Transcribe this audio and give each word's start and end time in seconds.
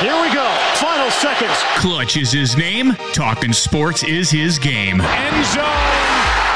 Here 0.00 0.18
we 0.22 0.32
go. 0.32 0.48
Final 0.76 1.10
seconds. 1.10 1.52
Clutch 1.76 2.16
is 2.16 2.32
his 2.32 2.56
name. 2.56 2.94
Talking 3.12 3.52
sports 3.52 4.02
is 4.02 4.30
his 4.30 4.58
game. 4.58 4.98
End 4.98 5.46
zone. 5.46 5.64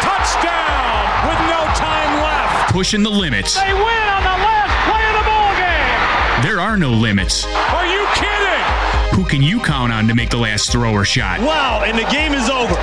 Touchdown 0.01 1.29
with 1.29 1.39
no 1.51 1.63
time 1.77 2.23
left. 2.23 2.73
Pushing 2.73 3.03
the 3.03 3.11
limits. 3.11 3.55
They 3.61 3.75
win 3.75 3.83
on 3.83 4.23
the 4.23 4.39
last 4.41 4.73
play 4.89 5.05
of 5.11 5.15
the 5.21 5.25
ball 5.29 5.53
game. 5.61 6.43
There 6.43 6.59
are 6.59 6.79
no 6.79 6.93
limits. 6.93 7.45
Are 7.45 7.87
you 7.87 8.07
kidding? 8.15 9.15
Who 9.15 9.25
can 9.27 9.43
you 9.43 9.61
count 9.61 9.93
on 9.93 10.09
to 10.09 10.15
make 10.15 10.31
the 10.31 10.39
last 10.39 10.73
throw 10.73 10.93
or 10.95 11.05
shot? 11.05 11.41
Wow, 11.41 11.83
and 11.85 11.99
the 11.99 12.11
game 12.11 12.33
is 12.33 12.49
over. 12.49 12.75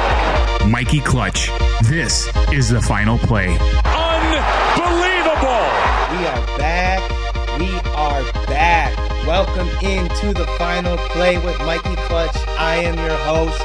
Mikey 0.69 1.01
Clutch. 1.01 1.49
This 1.85 2.29
is 2.53 2.69
the 2.69 2.81
final 2.81 3.17
play. 3.17 3.57
Unbelievable. 3.83 5.65
We 6.11 6.27
are 6.27 6.57
back. 6.59 7.09
We 7.59 7.65
are 7.65 7.81
back. 7.81 7.90
Welcome 9.27 9.69
into 9.85 10.33
the 10.33 10.47
final 10.57 10.97
play 10.97 11.37
with 11.37 11.57
Mikey 11.59 11.95
Clutch. 12.07 12.35
I 12.57 12.77
am 12.77 12.97
your 12.97 13.15
host, 13.17 13.61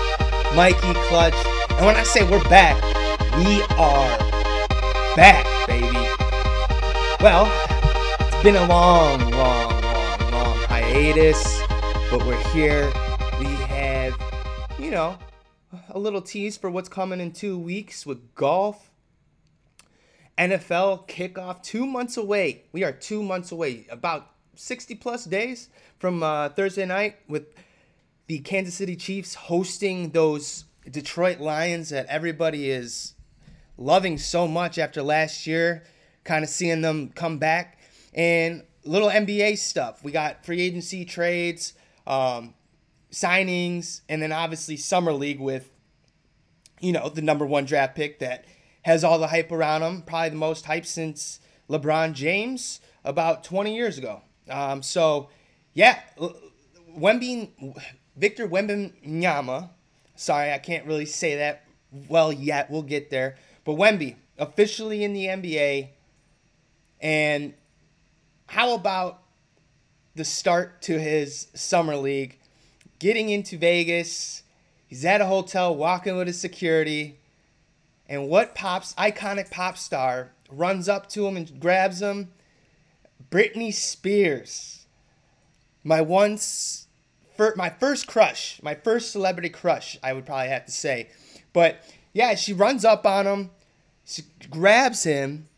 Mikey 0.55 0.93
Clutch. 1.09 1.35
And 1.71 1.87
when 1.87 1.97
I 1.97 2.03
say 2.03 2.29
we're 2.31 2.45
back, 2.45 2.77
we 3.39 3.63
are 3.79 4.19
back, 5.17 5.47
baby. 5.67 5.97
Well, 7.23 7.51
it's 8.21 8.43
been 8.43 8.57
a 8.57 8.69
long, 8.69 9.19
long, 9.31 9.81
long, 9.81 10.31
long 10.31 10.59
hiatus, 10.69 11.63
but 12.11 12.25
we're 12.27 12.37
here. 12.51 12.93
We 13.41 13.47
have, 13.47 14.15
you 14.79 14.91
know, 14.91 15.17
a 15.89 15.99
little 15.99 16.21
tease 16.23 16.59
for 16.59 16.71
what's 16.71 16.91
coming 16.91 17.19
in 17.19 17.33
two 17.33 17.59
weeks 17.59 18.05
with 18.05 18.35
golf. 18.35 18.91
NFL 20.37 21.09
kickoff 21.09 21.63
two 21.63 21.87
months 21.87 22.19
away. 22.19 22.65
We 22.73 22.85
are 22.85 22.93
two 22.93 23.23
months 23.23 23.51
away, 23.51 23.87
about 23.91 24.36
60 24.57 24.95
plus 24.97 25.25
days 25.25 25.69
from 25.99 26.23
uh, 26.23 26.49
Thursday 26.51 26.87
night 26.87 27.17
with 27.29 27.55
the 28.27 28.39
Kansas 28.41 28.75
City 28.75 28.97
Chiefs 28.97 29.35
hosting 29.35 30.11
those 30.11 30.65
Detroit 30.91 31.41
Lions 31.41 31.91
that 31.91 32.07
everybody 32.07 32.71
is 32.71 33.15
loving 33.79 34.19
so 34.19 34.49
much 34.49 34.79
after 34.79 35.03
last 35.03 35.47
year, 35.47 35.85
kind 36.25 36.43
of 36.43 36.51
seeing 36.51 36.81
them 36.81 37.11
come 37.15 37.39
back. 37.39 37.79
And 38.15 38.65
little 38.85 39.09
NBA 39.09 39.59
stuff. 39.59 40.03
We 40.03 40.13
got 40.13 40.45
free 40.45 40.61
agency 40.61 41.05
trades, 41.05 41.75
um, 42.07 42.55
signings, 43.13 44.01
and 44.09 44.23
then 44.23 44.33
obviously 44.33 44.77
Summer 44.77 45.13
League 45.13 45.41
with, 45.41 45.71
you 46.81 46.93
know, 46.93 47.09
the 47.09 47.23
number 47.23 47.45
one 47.45 47.65
draft 47.65 47.95
pick 47.95 48.21
that 48.21 48.45
has 48.83 49.05
all 49.05 49.19
the 49.19 49.29
hype 49.29 49.51
around 49.51 49.83
him. 49.83 50.03
Probably 50.03 50.31
the 50.31 50.37
most 50.37 50.67
hype 50.67 50.87
since 50.87 51.41
LeBron 51.69 52.13
James 52.13 52.81
about 53.05 53.45
20 53.45 53.75
years 53.75 53.99
ago. 53.99 54.23
Um, 54.49 54.83
so, 54.83 55.29
yeah, 55.75 56.01
Wemby, 56.97 57.51
Victor 58.17 58.49
Wembanyama. 58.49 59.71
Sorry, 60.15 60.53
I 60.53 60.59
can't 60.59 60.87
really 60.87 61.07
say 61.07 61.37
that 61.37 61.65
well 62.09 62.33
yet. 62.33 62.71
We'll 62.71 62.83
get 62.83 63.11
there. 63.11 63.37
But 63.65 63.73
Wemby 63.73 64.17
officially 64.39 65.05
in 65.05 65.13
the 65.13 65.27
NBA. 65.27 65.89
And 67.01 67.55
how 68.47 68.75
about 68.75 69.23
the 70.15 70.25
start 70.25 70.83
to 70.83 70.99
his 70.99 71.49
summer 71.55 71.97
league? 71.97 72.39
Getting 72.99 73.29
into 73.29 73.59
Vegas. 73.59 74.43
He's 74.87 75.05
at 75.05 75.21
a 75.21 75.27
hotel, 75.27 75.75
walking 75.75 76.17
with 76.17 76.29
his 76.29 76.41
security. 76.41 77.19
And 78.09 78.29
what 78.29 78.55
pops, 78.55 78.95
iconic 78.95 79.51
pop 79.51 79.77
star, 79.77 80.31
runs 80.51 80.89
up 80.89 81.09
to 81.11 81.27
him 81.27 81.37
and 81.37 81.61
grabs 81.61 82.01
him? 82.01 82.31
Britney 83.31 83.73
Spears. 83.73 84.87
My 85.85 86.01
once, 86.01 86.89
fir- 87.37 87.55
my 87.57 87.71
first 87.71 88.07
crush, 88.07 88.61
my 88.63 88.75
first 88.75 89.13
celebrity 89.13 89.49
crush, 89.49 89.99
I 90.03 90.13
would 90.13 90.27
probably 90.27 90.49
have 90.49 90.67
to 90.67 90.73
say. 90.73 91.11
But 91.53 91.83
yeah, 92.13 92.35
she 92.35 92.53
runs 92.53 92.85
up 92.85 93.07
on 93.07 93.27
him, 93.27 93.51
she 94.05 94.23
grabs 94.51 95.05
him, 95.05 95.49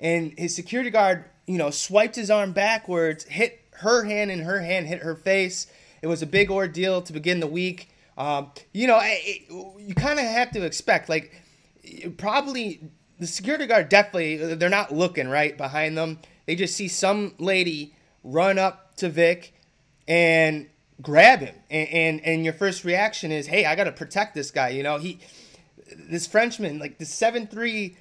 and 0.00 0.32
his 0.38 0.54
security 0.54 0.90
guard, 0.90 1.24
you 1.46 1.58
know, 1.58 1.70
swiped 1.70 2.16
his 2.16 2.30
arm 2.30 2.52
backwards, 2.52 3.24
hit 3.24 3.60
her 3.78 4.04
hand, 4.04 4.30
and 4.30 4.42
her 4.42 4.60
hand 4.60 4.86
hit 4.86 5.02
her 5.02 5.14
face. 5.14 5.66
It 6.02 6.06
was 6.06 6.22
a 6.22 6.26
big 6.26 6.50
ordeal 6.50 7.02
to 7.02 7.12
begin 7.12 7.40
the 7.40 7.46
week. 7.46 7.90
Um, 8.16 8.52
you 8.72 8.86
know, 8.86 9.00
it, 9.02 9.42
you 9.50 9.94
kind 9.94 10.18
of 10.18 10.24
have 10.24 10.50
to 10.52 10.64
expect, 10.64 11.08
like, 11.08 11.42
probably 12.16 12.80
the 13.18 13.26
security 13.26 13.66
guard 13.66 13.88
definitely 13.88 14.54
they're 14.54 14.68
not 14.68 14.92
looking 14.92 15.28
right 15.28 15.56
behind 15.56 15.96
them. 15.96 16.18
They 16.46 16.54
just 16.54 16.76
see 16.76 16.88
some 16.88 17.34
lady 17.38 17.94
run 18.22 18.58
up 18.58 18.96
to 18.96 19.08
Vic 19.08 19.54
and 20.06 20.68
grab 21.02 21.40
him, 21.40 21.54
and 21.70 21.88
and, 21.88 22.20
and 22.24 22.44
your 22.44 22.54
first 22.54 22.84
reaction 22.84 23.32
is, 23.32 23.46
hey, 23.46 23.64
I 23.64 23.74
got 23.74 23.84
to 23.84 23.92
protect 23.92 24.34
this 24.34 24.50
guy. 24.50 24.68
You 24.70 24.82
know, 24.82 24.98
he 24.98 25.20
this 25.96 26.26
Frenchman, 26.26 26.78
like 26.78 26.98
the 26.98 27.06
seven 27.06 27.46
three, 27.46 27.96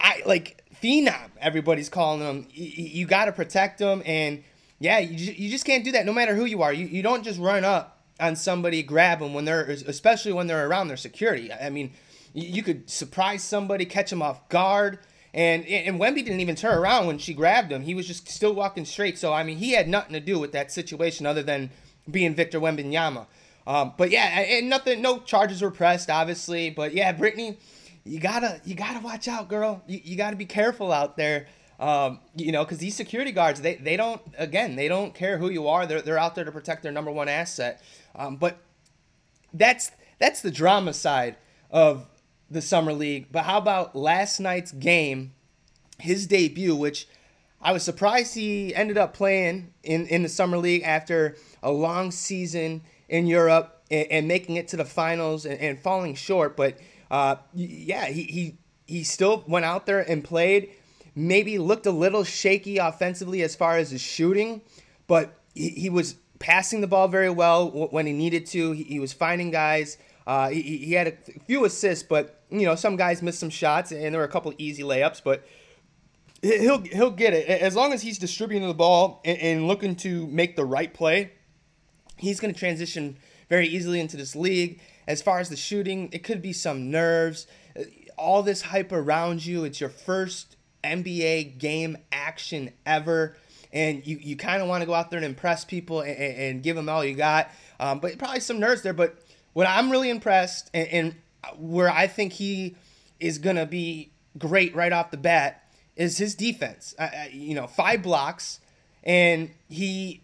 I 0.00 0.22
like 0.24 0.64
phenom. 0.82 1.30
Everybody's 1.40 1.88
calling 1.88 2.20
him. 2.20 2.46
You, 2.50 2.84
you 2.84 3.06
got 3.06 3.26
to 3.26 3.32
protect 3.32 3.80
him, 3.80 4.02
and 4.06 4.42
yeah, 4.78 4.98
you, 4.98 5.32
you 5.32 5.50
just 5.50 5.64
can't 5.64 5.84
do 5.84 5.92
that. 5.92 6.06
No 6.06 6.12
matter 6.12 6.34
who 6.34 6.44
you 6.44 6.62
are, 6.62 6.72
you, 6.72 6.86
you 6.86 7.02
don't 7.02 7.24
just 7.24 7.40
run 7.40 7.64
up 7.64 8.02
on 8.20 8.36
somebody, 8.36 8.82
grab 8.82 9.18
them 9.18 9.34
when 9.34 9.44
they're, 9.44 9.64
especially 9.64 10.32
when 10.32 10.46
they're 10.46 10.68
around 10.68 10.88
their 10.88 10.96
security. 10.96 11.52
I 11.52 11.70
mean, 11.70 11.92
you 12.32 12.62
could 12.62 12.88
surprise 12.88 13.42
somebody, 13.42 13.84
catch 13.84 14.10
them 14.10 14.22
off 14.22 14.48
guard. 14.48 14.98
And 15.34 15.66
and 15.66 16.00
Wemby 16.00 16.24
didn't 16.24 16.40
even 16.40 16.54
turn 16.54 16.78
around 16.78 17.08
when 17.08 17.18
she 17.18 17.34
grabbed 17.34 17.72
him. 17.72 17.82
He 17.82 17.94
was 17.94 18.06
just 18.06 18.28
still 18.28 18.54
walking 18.54 18.84
straight. 18.84 19.18
So 19.18 19.32
I 19.32 19.42
mean, 19.42 19.58
he 19.58 19.72
had 19.72 19.88
nothing 19.88 20.12
to 20.12 20.20
do 20.20 20.38
with 20.38 20.52
that 20.52 20.70
situation 20.70 21.26
other 21.26 21.42
than 21.42 21.70
being 22.08 22.36
Victor 22.36 22.60
Wembanyama. 22.60 23.26
Um, 23.66 23.94
but 23.96 24.10
yeah, 24.10 24.26
and 24.40 24.68
nothing, 24.68 25.02
no 25.02 25.18
charges 25.20 25.60
were 25.62 25.70
pressed, 25.70 26.08
obviously. 26.08 26.70
But 26.70 26.94
yeah, 26.94 27.12
Britney, 27.12 27.56
you 28.04 28.20
gotta 28.20 28.60
you 28.64 28.76
gotta 28.76 29.00
watch 29.00 29.26
out, 29.26 29.48
girl. 29.48 29.82
You, 29.88 30.00
you 30.04 30.16
gotta 30.16 30.36
be 30.36 30.46
careful 30.46 30.92
out 30.92 31.16
there. 31.16 31.48
Um, 31.80 32.20
you 32.36 32.52
know, 32.52 32.64
because 32.64 32.78
these 32.78 32.94
security 32.94 33.32
guards, 33.32 33.60
they, 33.60 33.74
they 33.74 33.96
don't 33.96 34.20
again, 34.38 34.76
they 34.76 34.86
don't 34.86 35.14
care 35.14 35.38
who 35.38 35.50
you 35.50 35.66
are. 35.66 35.84
They're 35.86 36.02
they're 36.02 36.18
out 36.18 36.36
there 36.36 36.44
to 36.44 36.52
protect 36.52 36.84
their 36.84 36.92
number 36.92 37.10
one 37.10 37.28
asset. 37.28 37.82
Um, 38.14 38.36
but 38.36 38.58
that's 39.52 39.90
that's 40.20 40.42
the 40.42 40.52
drama 40.52 40.92
side 40.92 41.36
of 41.70 42.06
the 42.50 42.62
summer 42.62 42.92
league. 42.92 43.28
But 43.30 43.44
how 43.44 43.58
about 43.58 43.96
last 43.96 44.40
night's 44.40 44.72
game, 44.72 45.32
his 45.98 46.26
debut, 46.26 46.74
which 46.74 47.08
I 47.60 47.72
was 47.72 47.82
surprised 47.82 48.34
he 48.34 48.74
ended 48.74 48.98
up 48.98 49.14
playing 49.14 49.72
in, 49.82 50.06
in 50.06 50.22
the 50.22 50.28
summer 50.28 50.58
league 50.58 50.82
after 50.82 51.36
a 51.62 51.70
long 51.70 52.10
season 52.10 52.82
in 53.08 53.26
Europe 53.26 53.82
and, 53.90 54.06
and 54.10 54.28
making 54.28 54.56
it 54.56 54.68
to 54.68 54.76
the 54.76 54.84
finals 54.84 55.46
and, 55.46 55.58
and 55.60 55.78
falling 55.78 56.14
short. 56.14 56.56
But 56.56 56.78
uh, 57.10 57.36
yeah, 57.54 58.06
he, 58.06 58.22
he 58.24 58.58
he 58.86 59.02
still 59.02 59.44
went 59.46 59.64
out 59.64 59.86
there 59.86 60.00
and 60.00 60.22
played. 60.22 60.70
Maybe 61.14 61.58
looked 61.58 61.86
a 61.86 61.90
little 61.90 62.24
shaky 62.24 62.78
offensively 62.78 63.42
as 63.42 63.54
far 63.54 63.78
as 63.78 63.90
his 63.90 64.00
shooting, 64.00 64.60
but 65.06 65.38
he, 65.54 65.70
he 65.70 65.90
was 65.90 66.16
passing 66.38 66.80
the 66.80 66.86
ball 66.86 67.08
very 67.08 67.30
well 67.30 67.70
when 67.70 68.04
he 68.06 68.12
needed 68.12 68.46
to. 68.46 68.72
He, 68.72 68.82
he 68.82 69.00
was 69.00 69.12
finding 69.12 69.50
guys. 69.50 69.96
Uh, 70.26 70.48
he, 70.48 70.62
he 70.78 70.92
had 70.92 71.06
a 71.06 71.40
few 71.46 71.64
assists, 71.64 72.02
but 72.02 72.42
you 72.50 72.64
know 72.64 72.74
some 72.74 72.96
guys 72.96 73.22
missed 73.22 73.40
some 73.40 73.50
shots, 73.50 73.92
and 73.92 74.02
there 74.02 74.18
were 74.20 74.26
a 74.26 74.28
couple 74.28 74.52
easy 74.58 74.82
layups. 74.82 75.22
But 75.22 75.46
he'll 76.42 76.80
he'll 76.80 77.10
get 77.10 77.34
it 77.34 77.48
as 77.48 77.76
long 77.76 77.92
as 77.92 78.02
he's 78.02 78.18
distributing 78.18 78.66
the 78.66 78.74
ball 78.74 79.20
and, 79.24 79.38
and 79.38 79.68
looking 79.68 79.96
to 79.96 80.26
make 80.28 80.56
the 80.56 80.64
right 80.64 80.92
play. 80.92 81.32
He's 82.16 82.40
going 82.40 82.54
to 82.54 82.58
transition 82.58 83.16
very 83.48 83.66
easily 83.66 84.00
into 84.00 84.16
this 84.16 84.34
league. 84.34 84.80
As 85.06 85.20
far 85.20 85.40
as 85.40 85.50
the 85.50 85.56
shooting, 85.56 86.08
it 86.12 86.22
could 86.22 86.40
be 86.40 86.52
some 86.52 86.90
nerves, 86.90 87.46
all 88.16 88.42
this 88.42 88.62
hype 88.62 88.92
around 88.92 89.44
you. 89.44 89.64
It's 89.64 89.80
your 89.80 89.90
first 89.90 90.56
NBA 90.82 91.58
game 91.58 91.98
action 92.12 92.72
ever 92.86 93.36
and 93.74 94.06
you, 94.06 94.18
you 94.22 94.36
kind 94.36 94.62
of 94.62 94.68
want 94.68 94.82
to 94.82 94.86
go 94.86 94.94
out 94.94 95.10
there 95.10 95.18
and 95.18 95.26
impress 95.26 95.64
people 95.64 96.00
and, 96.00 96.16
and 96.16 96.62
give 96.62 96.76
them 96.76 96.88
all 96.88 97.04
you 97.04 97.14
got. 97.14 97.50
Um, 97.80 97.98
but 97.98 98.16
probably 98.18 98.40
some 98.40 98.60
nerves 98.60 98.82
there. 98.82 98.92
But 98.92 99.18
what 99.54 99.66
I'm 99.66 99.90
really 99.90 100.10
impressed 100.10 100.70
and, 100.74 100.88
and 100.88 101.14
where 101.56 101.90
I 101.90 102.06
think 102.06 102.34
he 102.34 102.76
is 103.18 103.38
going 103.38 103.56
to 103.56 103.66
be 103.66 104.10
great 104.38 104.74
right 104.74 104.92
off 104.92 105.10
the 105.10 105.16
bat 105.16 105.62
is 105.96 106.18
his 106.18 106.34
defense. 106.34 106.94
Uh, 106.98 107.08
you 107.32 107.54
know, 107.54 107.66
five 107.66 108.02
blocks, 108.02 108.60
and 109.02 109.50
he 109.68 110.22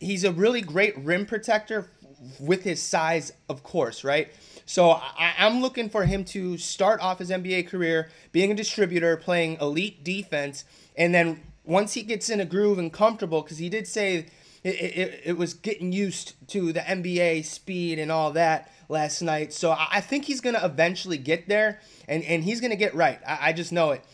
he's 0.00 0.24
a 0.24 0.32
really 0.32 0.60
great 0.60 0.96
rim 0.98 1.26
protector 1.26 1.90
with 2.40 2.62
his 2.62 2.80
size, 2.80 3.32
of 3.48 3.62
course, 3.62 4.04
right? 4.04 4.32
So 4.64 4.90
I, 4.90 5.34
am 5.38 5.60
looking 5.60 5.88
for 5.88 6.04
him 6.04 6.24
to 6.26 6.58
start 6.58 7.00
off 7.00 7.18
his 7.18 7.30
NBA 7.30 7.68
career 7.68 8.10
being 8.32 8.52
a 8.52 8.54
distributor, 8.54 9.16
playing 9.16 9.56
elite 9.60 10.04
defense, 10.04 10.64
and 10.96 11.14
then 11.14 11.40
once 11.64 11.94
he 11.94 12.02
gets 12.02 12.30
in 12.30 12.40
a 12.40 12.44
groove 12.44 12.78
and 12.78 12.92
comfortable, 12.92 13.42
because 13.42 13.58
he 13.58 13.68
did 13.68 13.86
say 13.86 14.26
it, 14.68 14.98
it, 14.98 15.22
it, 15.26 15.38
was 15.38 15.54
getting 15.54 15.92
used 15.92 16.34
to 16.48 16.72
the 16.72 16.80
NBA 16.80 17.44
speed 17.44 17.98
and 17.98 18.10
all 18.10 18.32
that 18.32 18.72
last 18.88 19.22
night. 19.22 19.52
So 19.52 19.74
I 19.76 20.00
think 20.00 20.24
he's 20.24 20.40
going 20.40 20.54
to 20.54 20.64
eventually 20.64 21.18
get 21.18 21.48
there 21.48 21.80
and, 22.06 22.22
and 22.24 22.44
he's 22.44 22.60
going 22.60 22.70
to 22.70 22.76
get 22.76 22.94
right. 22.94 23.20
I, 23.26 23.38
I, 23.48 23.52
just 23.52 23.72
know 23.72 23.90
it. 23.92 24.04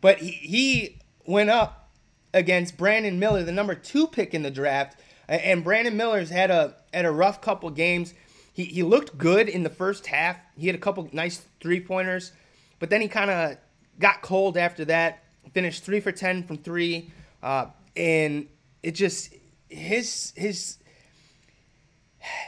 But 0.00 0.18
he, 0.18 0.30
he 0.30 0.98
went 1.26 1.50
up 1.50 1.90
against 2.32 2.76
Brandon 2.76 3.18
Miller, 3.18 3.42
the 3.42 3.52
number 3.52 3.74
two 3.74 4.06
pick 4.06 4.34
in 4.34 4.42
the 4.42 4.50
draft. 4.50 5.00
And 5.28 5.62
Brandon 5.62 5.96
Miller's 5.96 6.30
had 6.30 6.50
a 6.50 6.74
had 6.92 7.04
a 7.04 7.10
rough 7.10 7.40
couple 7.40 7.70
games. 7.70 8.14
He 8.52 8.64
he 8.64 8.82
looked 8.82 9.16
good 9.16 9.48
in 9.48 9.62
the 9.62 9.70
first 9.70 10.08
half. 10.08 10.36
He 10.58 10.66
had 10.66 10.74
a 10.74 10.78
couple 10.78 11.08
nice 11.12 11.44
three 11.60 11.80
pointers, 11.80 12.32
but 12.80 12.90
then 12.90 13.00
he 13.00 13.06
kind 13.06 13.30
of 13.30 13.56
got 14.00 14.22
cold 14.22 14.56
after 14.56 14.84
that. 14.86 15.22
Finished 15.52 15.84
three 15.84 16.00
for 16.00 16.10
ten 16.10 16.42
from 16.42 16.58
three, 16.58 17.12
uh, 17.44 17.66
and 17.96 18.48
it 18.82 18.92
just 18.96 19.32
his 19.70 20.32
his 20.36 20.78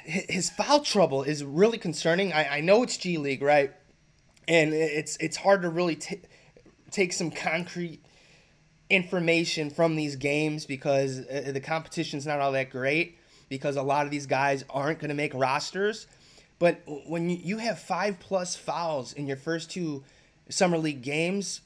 his 0.05 0.51
foul 0.51 0.81
trouble 0.81 1.23
is 1.23 1.43
really 1.43 1.79
concerning. 1.79 2.33
I, 2.33 2.57
I 2.57 2.61
know 2.61 2.83
it's 2.83 2.97
G 2.97 3.17
League, 3.17 3.43
right? 3.43 3.73
And 4.47 4.75
it's 4.75 5.17
it's 5.17 5.37
hard 5.37 5.63
to 5.63 5.71
really 5.71 5.97
t- 5.97 6.21
take 6.91 7.13
some 7.13 7.31
concrete 7.31 8.05
information 8.91 9.71
from 9.71 9.97
these 9.97 10.17
games 10.17 10.67
because 10.67 11.21
uh, 11.21 11.51
the 11.53 11.61
competition's 11.61 12.27
not 12.27 12.41
all 12.41 12.53
that 12.53 12.69
great 12.71 13.19
because 13.49 13.77
a 13.77 13.83
lot 13.83 14.05
of 14.05 14.11
these 14.11 14.27
guys 14.27 14.65
aren't 14.69 14.99
going 14.99 15.09
to 15.09 15.15
make 15.15 15.33
rosters. 15.35 16.07
But 16.59 16.83
when 17.07 17.31
you 17.31 17.59
have 17.59 17.79
five 17.79 18.21
plus 18.21 18.55
fouls 18.55 19.13
in 19.13 19.27
your 19.27 19.37
first 19.37 19.71
two 19.71 20.05
summer 20.49 20.79
league 20.79 21.03
games, 21.03 21.61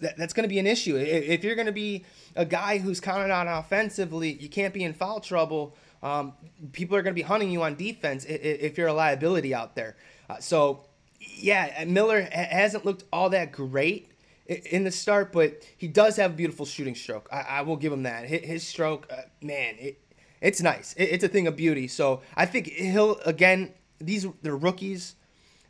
that's 0.00 0.32
going 0.32 0.44
to 0.44 0.48
be 0.48 0.58
an 0.58 0.66
issue. 0.66 0.96
If 0.96 1.42
you're 1.44 1.54
going 1.54 1.66
to 1.66 1.72
be 1.72 2.04
a 2.34 2.44
guy 2.44 2.78
who's 2.78 3.00
counted 3.00 3.30
on 3.30 3.48
offensively, 3.48 4.32
you 4.32 4.48
can't 4.48 4.74
be 4.74 4.84
in 4.84 4.92
foul 4.92 5.20
trouble. 5.20 5.76
Um, 6.02 6.32
people 6.72 6.96
are 6.96 7.02
going 7.02 7.14
to 7.14 7.18
be 7.18 7.22
hunting 7.22 7.50
you 7.50 7.62
on 7.62 7.76
defense 7.76 8.24
if 8.24 8.76
you're 8.76 8.88
a 8.88 8.92
liability 8.92 9.54
out 9.54 9.74
there. 9.76 9.96
Uh, 10.28 10.38
so, 10.38 10.86
yeah, 11.18 11.84
Miller 11.86 12.22
hasn't 12.22 12.84
looked 12.84 13.04
all 13.12 13.30
that 13.30 13.52
great 13.52 14.10
in 14.46 14.84
the 14.84 14.90
start, 14.90 15.32
but 15.32 15.62
he 15.76 15.86
does 15.88 16.16
have 16.16 16.32
a 16.32 16.34
beautiful 16.34 16.66
shooting 16.66 16.94
stroke. 16.94 17.28
I, 17.32 17.40
I 17.40 17.60
will 17.62 17.76
give 17.76 17.92
him 17.92 18.02
that. 18.04 18.24
His 18.24 18.66
stroke, 18.66 19.06
uh, 19.10 19.22
man, 19.40 19.76
it, 19.78 20.00
it's 20.40 20.60
nice. 20.60 20.92
It, 20.94 21.04
it's 21.04 21.24
a 21.24 21.28
thing 21.28 21.46
of 21.46 21.56
beauty. 21.56 21.88
So 21.88 22.22
I 22.36 22.46
think 22.46 22.68
he'll 22.68 23.18
again. 23.20 23.72
These 24.00 24.26
they're 24.42 24.56
rookies. 24.56 25.14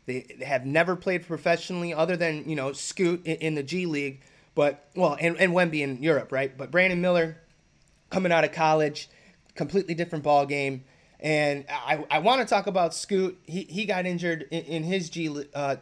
They, 0.05 0.25
they 0.39 0.45
have 0.45 0.65
never 0.65 0.95
played 0.95 1.25
professionally, 1.27 1.93
other 1.93 2.17
than 2.17 2.49
you 2.49 2.55
know 2.55 2.73
Scoot 2.73 3.25
in, 3.25 3.35
in 3.37 3.55
the 3.55 3.63
G 3.63 3.85
League, 3.85 4.21
but 4.55 4.87
well, 4.95 5.17
and 5.19 5.37
and 5.39 5.53
Wemby 5.53 5.81
in 5.81 6.01
Europe, 6.01 6.31
right? 6.31 6.57
But 6.57 6.71
Brandon 6.71 7.01
Miller, 7.01 7.37
coming 8.09 8.31
out 8.31 8.43
of 8.43 8.51
college, 8.51 9.09
completely 9.55 9.93
different 9.93 10.23
ball 10.23 10.45
game. 10.45 10.83
And 11.19 11.63
I, 11.69 12.03
I 12.11 12.19
want 12.19 12.41
to 12.41 12.45
talk 12.45 12.67
about 12.67 12.93
Scoot. 12.93 13.39
He, 13.45 13.63
he 13.63 13.85
got 13.85 14.05
injured 14.05 14.45
in, 14.51 14.63
in 14.65 14.83
his 14.83 15.09
G, 15.09 15.45
uh, 15.55 15.77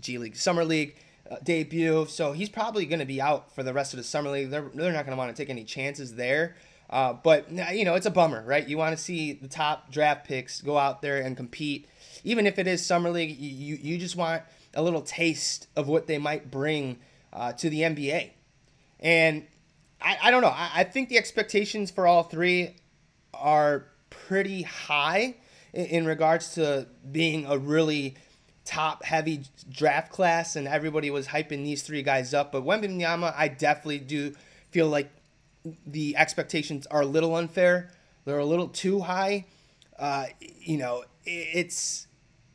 G 0.00 0.16
League, 0.16 0.36
Summer 0.36 0.64
League 0.64 0.96
uh, 1.30 1.36
debut. 1.42 2.06
So 2.08 2.32
he's 2.32 2.48
probably 2.48 2.86
going 2.86 3.00
to 3.00 3.04
be 3.04 3.20
out 3.20 3.54
for 3.54 3.62
the 3.62 3.74
rest 3.74 3.92
of 3.92 3.98
the 3.98 4.04
Summer 4.04 4.30
League. 4.30 4.48
They're, 4.48 4.70
they're 4.72 4.92
not 4.92 5.04
going 5.04 5.14
to 5.14 5.18
want 5.18 5.36
to 5.36 5.38
take 5.38 5.50
any 5.50 5.64
chances 5.64 6.14
there. 6.14 6.56
Uh, 6.88 7.12
but, 7.12 7.50
you 7.74 7.84
know, 7.84 7.94
it's 7.94 8.06
a 8.06 8.10
bummer, 8.10 8.42
right? 8.46 8.66
You 8.66 8.78
want 8.78 8.96
to 8.96 9.02
see 9.02 9.34
the 9.34 9.48
top 9.48 9.92
draft 9.92 10.26
picks 10.26 10.62
go 10.62 10.78
out 10.78 11.02
there 11.02 11.18
and 11.18 11.36
compete. 11.36 11.88
Even 12.24 12.46
if 12.46 12.58
it 12.58 12.66
is 12.66 12.84
Summer 12.84 13.10
League, 13.10 13.38
you, 13.38 13.76
you 13.76 13.98
just 13.98 14.16
want 14.16 14.44
a 14.72 14.82
little 14.82 15.02
taste 15.02 15.68
of 15.76 15.88
what 15.88 16.06
they 16.06 16.16
might 16.16 16.50
bring 16.50 17.00
uh, 17.36 17.52
to 17.52 17.70
the 17.70 17.82
NBA. 17.82 18.30
And 18.98 19.46
I, 20.00 20.16
I 20.24 20.30
don't 20.30 20.42
know. 20.42 20.48
I, 20.48 20.70
I 20.76 20.84
think 20.84 21.08
the 21.10 21.18
expectations 21.18 21.90
for 21.90 22.06
all 22.06 22.22
three 22.22 22.76
are 23.34 23.86
pretty 24.10 24.62
high 24.62 25.36
in, 25.72 25.86
in 25.86 26.06
regards 26.06 26.54
to 26.54 26.86
being 27.12 27.44
a 27.46 27.58
really 27.58 28.16
top 28.64 29.04
heavy 29.04 29.42
draft 29.70 30.10
class, 30.10 30.56
and 30.56 30.66
everybody 30.66 31.10
was 31.10 31.28
hyping 31.28 31.62
these 31.62 31.82
three 31.82 32.02
guys 32.02 32.34
up. 32.34 32.50
But 32.50 32.64
Wembanyama, 32.64 33.32
I 33.36 33.48
definitely 33.48 34.00
do 34.00 34.34
feel 34.70 34.88
like 34.88 35.10
the 35.86 36.16
expectations 36.16 36.86
are 36.86 37.02
a 37.02 37.06
little 37.06 37.36
unfair. 37.36 37.90
They're 38.24 38.38
a 38.38 38.44
little 38.44 38.68
too 38.68 39.00
high. 39.00 39.44
Uh, 39.98 40.26
you 40.40 40.78
know, 40.78 41.04
it's 41.24 42.06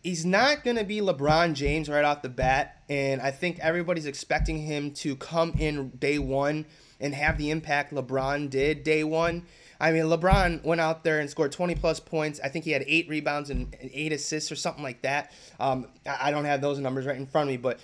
he's 0.04 0.26
not 0.26 0.64
going 0.64 0.78
to 0.78 0.84
be 0.84 1.00
LeBron 1.00 1.54
James 1.54 1.90
right 1.90 2.04
off 2.04 2.22
the 2.22 2.30
bat, 2.30 2.82
and 2.90 3.22
I 3.22 3.32
think 3.32 3.60
everybody's 3.60 4.06
expecting 4.06 4.60
him 4.60 4.92
to 4.96 5.16
come 5.16 5.54
in 5.58 5.90
day 5.92 6.20
one 6.20 6.66
and 7.00 7.14
have 7.16 7.38
the 7.38 7.50
impact 7.50 7.94
LeBron 7.94 8.50
did 8.50 8.84
day 8.84 9.04
one. 9.04 9.46
I 9.80 9.92
mean, 9.92 10.04
LeBron 10.04 10.64
went 10.64 10.80
out 10.80 11.04
there 11.04 11.20
and 11.20 11.30
scored 11.30 11.52
20 11.52 11.76
plus 11.76 12.00
points. 12.00 12.40
I 12.44 12.50
think 12.50 12.66
he 12.66 12.72
had 12.72 12.84
eight 12.86 13.10
rebounds 13.10 13.50
and 13.50 13.76
eight 13.82 14.12
assists 14.12 14.52
or 14.52 14.56
something 14.56 14.84
like 14.84 15.02
that. 15.02 15.32
Um, 15.60 15.88
I 16.06 16.30
don't 16.30 16.46
have 16.46 16.62
those 16.62 16.78
numbers 16.80 17.08
right 17.08 17.18
in 17.18 17.26
front 17.26 17.50
of 17.50 17.54
me, 17.54 17.58
but 17.58 17.80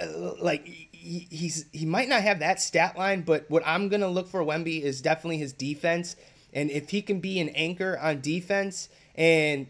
uh, 0.00 0.32
like 0.40 0.66
he, 0.66 1.28
he's 1.30 1.66
he 1.72 1.84
might 1.84 2.08
not 2.08 2.22
have 2.22 2.38
that 2.38 2.60
stat 2.60 2.96
line, 2.96 3.20
but 3.22 3.48
what 3.50 3.62
I'm 3.66 3.88
gonna 3.88 4.08
look 4.08 4.28
for 4.28 4.40
Wemby 4.40 4.82
is 4.82 5.02
definitely 5.02 5.38
his 5.38 5.52
defense, 5.52 6.16
and 6.52 6.70
if 6.70 6.90
he 6.90 7.02
can 7.02 7.20
be 7.20 7.38
an 7.40 7.50
anchor 7.50 7.98
on 7.98 8.20
defense 8.20 8.88
and 9.14 9.66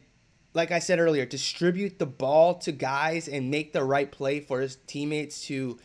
like 0.55 0.71
I 0.71 0.79
said 0.79 1.01
earlier, 1.01 1.27
distribute 1.27 1.99
the 1.99 2.07
ball 2.07 2.55
to 2.61 2.73
guys 2.73 3.29
and 3.29 3.51
make 3.51 3.73
the 3.73 3.85
right 3.85 4.11
play 4.11 4.41
for 4.41 4.61
his 4.61 4.77
teammates 4.87 5.47
to, 5.49 5.79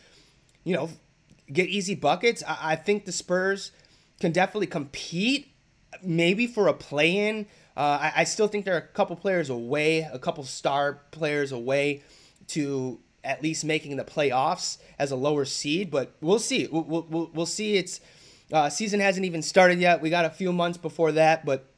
you 0.64 0.74
know, 0.74 0.88
get 1.52 1.68
easy 1.68 1.96
buckets. 1.96 2.42
I, 2.46 2.58
I 2.62 2.76
think 2.76 3.04
the 3.04 3.12
Spurs 3.12 3.72
can 4.20 4.30
definitely 4.32 4.68
compete 4.68 5.52
maybe 6.02 6.46
for 6.46 6.68
a 6.68 6.72
play 6.72 7.28
in. 7.28 7.46
Uh, 7.76 7.98
I, 8.00 8.12
I, 8.18 8.24
still 8.24 8.46
think 8.46 8.64
they're 8.64 8.76
a 8.76 8.82
couple 8.82 9.16
players 9.16 9.48
away, 9.48 10.00
a 10.00 10.18
couple 10.18 10.44
star 10.44 11.00
players 11.10 11.50
away 11.50 12.02
to 12.48 13.00
at 13.24 13.42
least 13.42 13.64
making 13.64 13.96
the 13.96 14.04
playoffs 14.04 14.78
as 14.98 15.10
a 15.10 15.16
lower 15.16 15.44
seed, 15.44 15.90
but 15.90 16.14
we'll 16.20 16.38
see. 16.38 16.68
We'll, 16.70 17.06
we'll, 17.08 17.30
we'll 17.32 17.46
see. 17.46 17.76
It's 17.76 18.00
uh, 18.52 18.68
season 18.68 19.00
hasn't 19.00 19.24
even 19.24 19.42
started 19.42 19.78
yet. 19.78 20.00
We 20.00 20.10
got 20.10 20.24
a 20.24 20.30
few 20.30 20.52
months 20.52 20.78
before 20.78 21.12
that, 21.12 21.44
but 21.44 21.69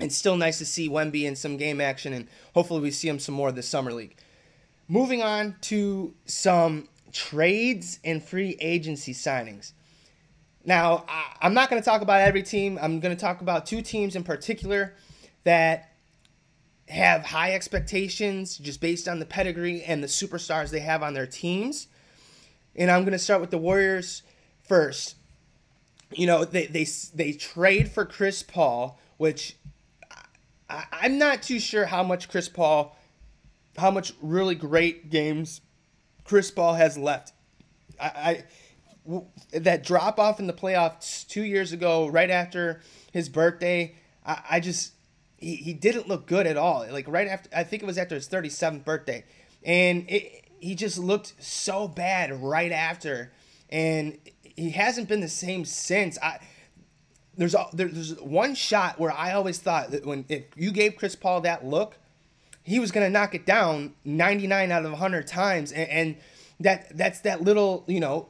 it's 0.00 0.16
still 0.16 0.36
nice 0.36 0.58
to 0.58 0.66
see 0.66 0.88
Wemby 0.88 1.24
in 1.24 1.36
some 1.36 1.56
game 1.56 1.80
action, 1.80 2.12
and 2.12 2.26
hopefully 2.54 2.80
we 2.80 2.90
see 2.90 3.08
him 3.08 3.18
some 3.18 3.34
more 3.34 3.52
this 3.52 3.68
summer 3.68 3.92
league. 3.92 4.16
Moving 4.88 5.22
on 5.22 5.56
to 5.62 6.14
some 6.26 6.88
trades 7.12 8.00
and 8.04 8.22
free 8.22 8.56
agency 8.60 9.12
signings. 9.12 9.72
Now, 10.64 11.04
I, 11.08 11.46
am 11.46 11.54
not 11.54 11.70
going 11.70 11.80
to 11.80 11.84
talk 11.84 12.02
about 12.02 12.20
every 12.20 12.42
team. 12.42 12.78
I'm 12.80 13.00
going 13.00 13.14
to 13.14 13.20
talk 13.20 13.40
about 13.40 13.66
two 13.66 13.82
teams 13.82 14.16
in 14.16 14.24
particular 14.24 14.94
that 15.44 15.92
have 16.88 17.24
high 17.24 17.54
expectations 17.54 18.58
just 18.58 18.80
based 18.80 19.08
on 19.08 19.20
the 19.20 19.26
pedigree 19.26 19.82
and 19.82 20.02
the 20.02 20.08
superstars 20.08 20.70
they 20.70 20.80
have 20.80 21.02
on 21.02 21.14
their 21.14 21.26
teams. 21.26 21.86
And 22.76 22.90
I'm 22.90 23.02
going 23.02 23.12
to 23.12 23.18
start 23.18 23.40
with 23.40 23.50
the 23.50 23.58
Warriors 23.58 24.22
first. 24.62 25.16
You 26.12 26.26
know, 26.26 26.44
they 26.44 26.66
they 26.66 26.86
they 27.14 27.32
trade 27.32 27.88
for 27.88 28.04
Chris 28.04 28.42
Paul, 28.42 28.98
which 29.16 29.56
I, 30.70 30.84
I'm 30.92 31.18
not 31.18 31.42
too 31.42 31.60
sure 31.60 31.86
how 31.86 32.02
much 32.02 32.28
Chris 32.28 32.48
Paul, 32.48 32.96
how 33.76 33.90
much 33.90 34.12
really 34.22 34.54
great 34.54 35.10
games 35.10 35.60
Chris 36.24 36.50
Paul 36.50 36.74
has 36.74 36.96
left. 36.96 37.32
I, 38.00 38.44
that 39.52 39.84
drop 39.84 40.18
off 40.18 40.40
in 40.40 40.46
the 40.46 40.52
playoffs 40.52 41.26
two 41.26 41.42
years 41.42 41.72
ago, 41.72 42.06
right 42.06 42.30
after 42.30 42.80
his 43.12 43.28
birthday, 43.28 43.94
I, 44.24 44.42
I 44.50 44.60
just 44.60 44.92
he, 45.36 45.56
he 45.56 45.72
didn't 45.72 46.08
look 46.08 46.26
good 46.26 46.46
at 46.46 46.56
all. 46.56 46.86
Like 46.90 47.08
right 47.08 47.28
after, 47.28 47.48
I 47.54 47.64
think 47.64 47.82
it 47.82 47.86
was 47.86 47.98
after 47.98 48.14
his 48.14 48.28
37th 48.28 48.84
birthday, 48.84 49.24
and 49.64 50.08
it, 50.08 50.44
he 50.60 50.74
just 50.74 50.98
looked 50.98 51.34
so 51.42 51.88
bad 51.88 52.42
right 52.42 52.72
after, 52.72 53.32
and 53.70 54.18
he 54.42 54.70
hasn't 54.70 55.08
been 55.08 55.20
the 55.20 55.28
same 55.28 55.64
since. 55.64 56.18
I 56.22 56.38
there's 57.40 57.54
a, 57.54 57.66
there's 57.72 58.20
one 58.20 58.54
shot 58.54 59.00
where 59.00 59.10
I 59.10 59.32
always 59.32 59.58
thought 59.58 59.92
that 59.92 60.04
when 60.04 60.26
if 60.28 60.44
you 60.56 60.70
gave 60.70 60.96
Chris 60.96 61.16
Paul 61.16 61.40
that 61.40 61.64
look, 61.64 61.96
he 62.64 62.78
was 62.78 62.92
gonna 62.92 63.08
knock 63.08 63.34
it 63.34 63.46
down 63.46 63.94
99 64.04 64.70
out 64.70 64.84
of 64.84 64.90
100 64.90 65.26
times, 65.26 65.72
and, 65.72 65.88
and 65.88 66.16
that 66.60 66.94
that's 66.94 67.20
that 67.20 67.40
little 67.40 67.82
you 67.86 67.98
know 67.98 68.28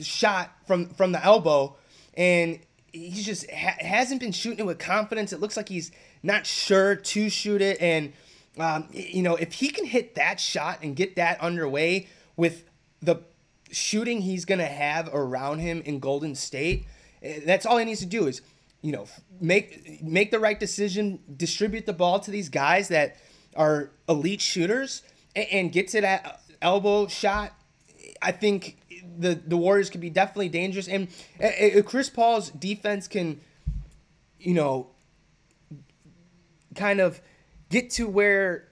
shot 0.00 0.52
from 0.68 0.90
from 0.90 1.10
the 1.10 1.24
elbow, 1.24 1.74
and 2.14 2.60
he 2.92 3.24
just 3.24 3.50
ha- 3.50 3.74
hasn't 3.80 4.20
been 4.20 4.30
shooting 4.30 4.60
it 4.60 4.66
with 4.66 4.78
confidence. 4.78 5.32
It 5.32 5.40
looks 5.40 5.56
like 5.56 5.68
he's 5.68 5.90
not 6.22 6.46
sure 6.46 6.94
to 6.94 7.28
shoot 7.28 7.60
it, 7.60 7.82
and 7.82 8.12
um, 8.56 8.86
you 8.92 9.24
know 9.24 9.34
if 9.34 9.54
he 9.54 9.70
can 9.70 9.84
hit 9.84 10.14
that 10.14 10.38
shot 10.38 10.78
and 10.80 10.94
get 10.94 11.16
that 11.16 11.40
underway 11.40 12.06
with 12.36 12.70
the 13.02 13.16
shooting 13.72 14.20
he's 14.20 14.44
gonna 14.44 14.64
have 14.64 15.12
around 15.12 15.58
him 15.58 15.82
in 15.84 15.98
Golden 15.98 16.36
State, 16.36 16.86
that's 17.44 17.66
all 17.66 17.78
he 17.78 17.84
needs 17.84 18.00
to 18.00 18.06
do 18.06 18.26
is 18.26 18.42
you 18.82 18.92
know 18.92 19.06
make 19.40 20.02
make 20.02 20.30
the 20.30 20.38
right 20.38 20.58
decision, 20.58 21.20
distribute 21.36 21.86
the 21.86 21.92
ball 21.92 22.20
to 22.20 22.30
these 22.30 22.48
guys 22.48 22.88
that 22.88 23.16
are 23.56 23.90
elite 24.08 24.40
shooters, 24.40 25.02
and, 25.34 25.46
and 25.50 25.72
get 25.72 25.88
to 25.88 26.00
that 26.00 26.40
elbow 26.62 27.06
shot. 27.06 27.52
I 28.22 28.32
think 28.32 28.78
the 29.18 29.34
the 29.34 29.56
Warriors 29.56 29.90
could 29.90 30.00
be 30.00 30.10
definitely 30.10 30.48
dangerous, 30.48 30.88
and 30.88 31.08
uh, 31.42 31.82
Chris 31.82 32.08
Paul's 32.08 32.50
defense 32.50 33.08
can, 33.08 33.40
you 34.38 34.54
know, 34.54 34.88
kind 36.74 37.00
of 37.00 37.20
get 37.68 37.90
to 37.90 38.08
where 38.08 38.68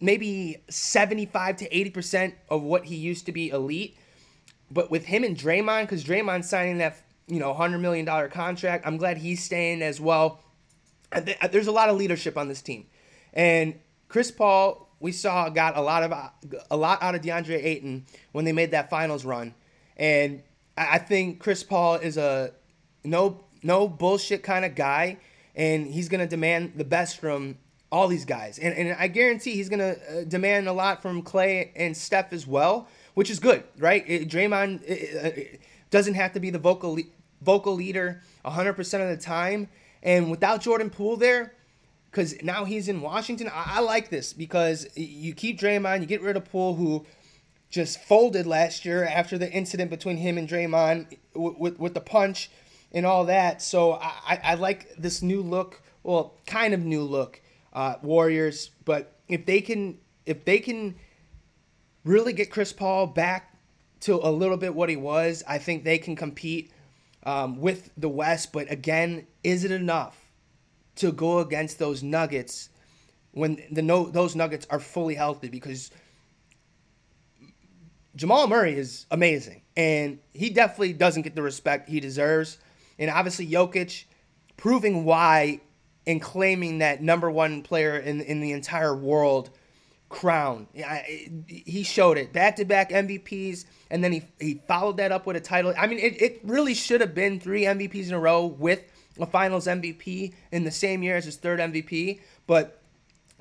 maybe 0.00 0.62
75 0.70 1.56
to 1.56 1.76
80 1.76 1.90
percent 1.90 2.34
of 2.48 2.62
what 2.62 2.86
he 2.86 2.96
used 2.96 3.26
to 3.26 3.32
be 3.32 3.50
elite. 3.50 3.96
But 4.70 4.90
with 4.90 5.06
him 5.06 5.24
and 5.24 5.36
Draymond, 5.36 5.82
because 5.82 6.04
Draymond 6.04 6.44
signing 6.44 6.78
that 6.78 6.96
you 7.26 7.38
know 7.38 7.54
hundred 7.54 7.78
million 7.78 8.04
dollar 8.04 8.28
contract, 8.28 8.86
I'm 8.86 8.96
glad 8.96 9.18
he's 9.18 9.42
staying 9.42 9.82
as 9.82 10.00
well. 10.00 10.40
there's 11.50 11.66
a 11.66 11.72
lot 11.72 11.88
of 11.88 11.96
leadership 11.96 12.36
on 12.36 12.48
this 12.48 12.62
team, 12.62 12.86
and 13.32 13.74
Chris 14.08 14.30
Paul 14.30 14.88
we 15.00 15.12
saw 15.12 15.48
got 15.48 15.76
a 15.76 15.80
lot 15.80 16.02
of 16.02 16.12
a 16.70 16.76
lot 16.76 17.02
out 17.02 17.14
of 17.14 17.22
DeAndre 17.22 17.64
Ayton 17.64 18.06
when 18.32 18.44
they 18.44 18.52
made 18.52 18.70
that 18.72 18.90
finals 18.90 19.24
run, 19.24 19.54
and 19.96 20.42
I 20.76 20.98
think 20.98 21.40
Chris 21.40 21.64
Paul 21.64 21.96
is 21.96 22.16
a 22.16 22.52
no 23.02 23.44
no 23.62 23.88
bullshit 23.88 24.42
kind 24.42 24.64
of 24.64 24.74
guy, 24.74 25.18
and 25.56 25.86
he's 25.86 26.08
gonna 26.08 26.26
demand 26.26 26.74
the 26.76 26.84
best 26.84 27.18
from 27.18 27.58
all 27.90 28.08
these 28.08 28.24
guys, 28.24 28.58
and 28.58 28.74
and 28.74 28.96
I 28.98 29.08
guarantee 29.08 29.52
he's 29.52 29.68
gonna 29.68 29.96
uh, 30.10 30.24
demand 30.28 30.68
a 30.68 30.72
lot 30.72 31.02
from 31.02 31.22
Clay 31.22 31.72
and 31.74 31.96
Steph 31.96 32.32
as 32.32 32.46
well, 32.46 32.86
which 33.14 33.30
is 33.30 33.40
good, 33.40 33.64
right? 33.78 34.06
Draymond 34.06 34.82
it, 34.82 35.36
it 35.38 35.60
doesn't 35.90 36.14
have 36.14 36.32
to 36.32 36.40
be 36.40 36.50
the 36.50 36.58
vocal 36.58 36.98
vocal 37.42 37.74
leader 37.74 38.22
100% 38.44 38.78
of 38.78 39.08
the 39.08 39.22
time, 39.22 39.68
and 40.02 40.30
without 40.30 40.60
Jordan 40.60 40.90
Poole 40.90 41.16
there 41.16 41.54
because 42.10 42.42
now 42.42 42.64
he's 42.64 42.88
in 42.88 43.00
Washington. 43.00 43.48
I, 43.48 43.76
I, 43.76 43.80
like 43.80 44.10
this 44.10 44.32
because 44.32 44.86
you 44.96 45.32
keep 45.32 45.58
Draymond, 45.58 46.00
you 46.00 46.06
get 46.06 46.22
rid 46.22 46.36
of 46.36 46.44
Poole, 46.44 46.74
who 46.74 47.06
just 47.70 48.02
folded 48.02 48.46
last 48.46 48.84
year 48.84 49.04
after 49.04 49.38
the 49.38 49.50
incident 49.50 49.90
between 49.90 50.16
him 50.16 50.36
and 50.36 50.48
Draymond 50.48 51.16
with, 51.34 51.56
with, 51.56 51.78
with 51.78 51.94
the 51.94 52.00
punch 52.00 52.50
and 52.92 53.06
all 53.06 53.24
that. 53.26 53.62
So 53.62 53.92
I, 53.92 54.40
I 54.42 54.54
like 54.54 54.96
this 54.96 55.22
new 55.22 55.40
look, 55.40 55.82
well, 56.02 56.34
kind 56.46 56.74
of 56.74 56.80
new 56.84 57.02
look, 57.02 57.40
uh, 57.72 57.94
Warriors. 58.02 58.70
But 58.84 59.16
if 59.28 59.46
they 59.46 59.60
can, 59.60 59.98
if 60.26 60.44
they 60.44 60.58
can 60.58 60.96
really 62.04 62.32
get 62.32 62.50
Chris 62.50 62.72
Paul 62.72 63.06
back 63.06 63.49
to 64.00 64.14
a 64.14 64.30
little 64.30 64.56
bit 64.56 64.74
what 64.74 64.88
he 64.88 64.96
was, 64.96 65.42
I 65.46 65.58
think 65.58 65.84
they 65.84 65.98
can 65.98 66.16
compete 66.16 66.72
um, 67.24 67.60
with 67.60 67.90
the 67.96 68.08
West. 68.08 68.52
But 68.52 68.70
again, 68.70 69.26
is 69.42 69.64
it 69.64 69.70
enough? 69.70 70.20
to 71.00 71.12
go 71.12 71.38
against 71.38 71.78
those 71.78 72.02
Nuggets 72.02 72.68
when 73.32 73.62
the 73.70 73.80
no 73.80 74.04
those 74.04 74.36
Nuggets 74.36 74.66
are 74.70 74.78
fully 74.78 75.14
healthy 75.14 75.48
because 75.48 75.90
Jamal 78.14 78.46
Murray 78.48 78.74
is 78.74 79.06
amazing 79.10 79.62
and 79.76 80.18
he 80.34 80.50
definitely 80.50 80.92
doesn't 80.92 81.22
get 81.22 81.34
the 81.34 81.42
respect 81.42 81.88
he 81.88 82.00
deserves. 82.00 82.58
And 82.98 83.10
obviously 83.10 83.46
Jokic 83.46 84.04
proving 84.58 85.04
why 85.04 85.60
and 86.06 86.20
claiming 86.20 86.78
that 86.78 87.02
number 87.02 87.30
one 87.30 87.62
player 87.62 87.96
in 87.96 88.20
in 88.20 88.40
the 88.40 88.52
entire 88.52 88.94
world 88.94 89.48
crown. 90.10 90.66
He 91.46 91.82
showed 91.82 92.18
it 92.18 92.34
back 92.34 92.56
to 92.56 92.66
back 92.66 92.90
MVPs, 92.90 93.64
and 93.90 94.04
then 94.04 94.12
he, 94.12 94.22
he 94.38 94.60
followed 94.68 94.98
that 94.98 95.12
up 95.12 95.24
with 95.24 95.36
a 95.36 95.40
title. 95.40 95.72
I 95.78 95.86
mean, 95.86 96.00
it, 96.00 96.20
it 96.20 96.40
really 96.44 96.74
should 96.74 97.00
have 97.00 97.14
been 97.14 97.40
three 97.40 97.62
MVPs 97.62 98.08
in 98.08 98.14
a 98.14 98.20
row 98.20 98.44
with 98.44 98.82
a 99.18 99.24
finals 99.24 99.66
MVP 99.66 100.34
in 100.52 100.64
the 100.64 100.70
same 100.70 101.02
year 101.02 101.16
as 101.16 101.24
his 101.24 101.36
third 101.36 101.60
MVP. 101.60 102.20
But 102.46 102.82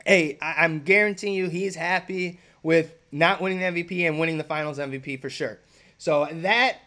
hey, 0.06 0.38
I- 0.42 0.64
am 0.64 0.82
guaranteeing 0.82 1.34
you 1.34 1.50
he's 1.50 1.76
happy 1.76 2.40
with 2.64 2.94
not 3.12 3.42
winning 3.42 3.60
the 3.60 3.66
MVP 3.66 4.08
and 4.08 4.20
winning 4.20 4.38
the 4.38 4.44
finals 4.44 4.78
MVP 4.78 5.22
for 5.22 5.30
sure. 5.30 5.60
So 5.98 6.28
that 6.32 6.78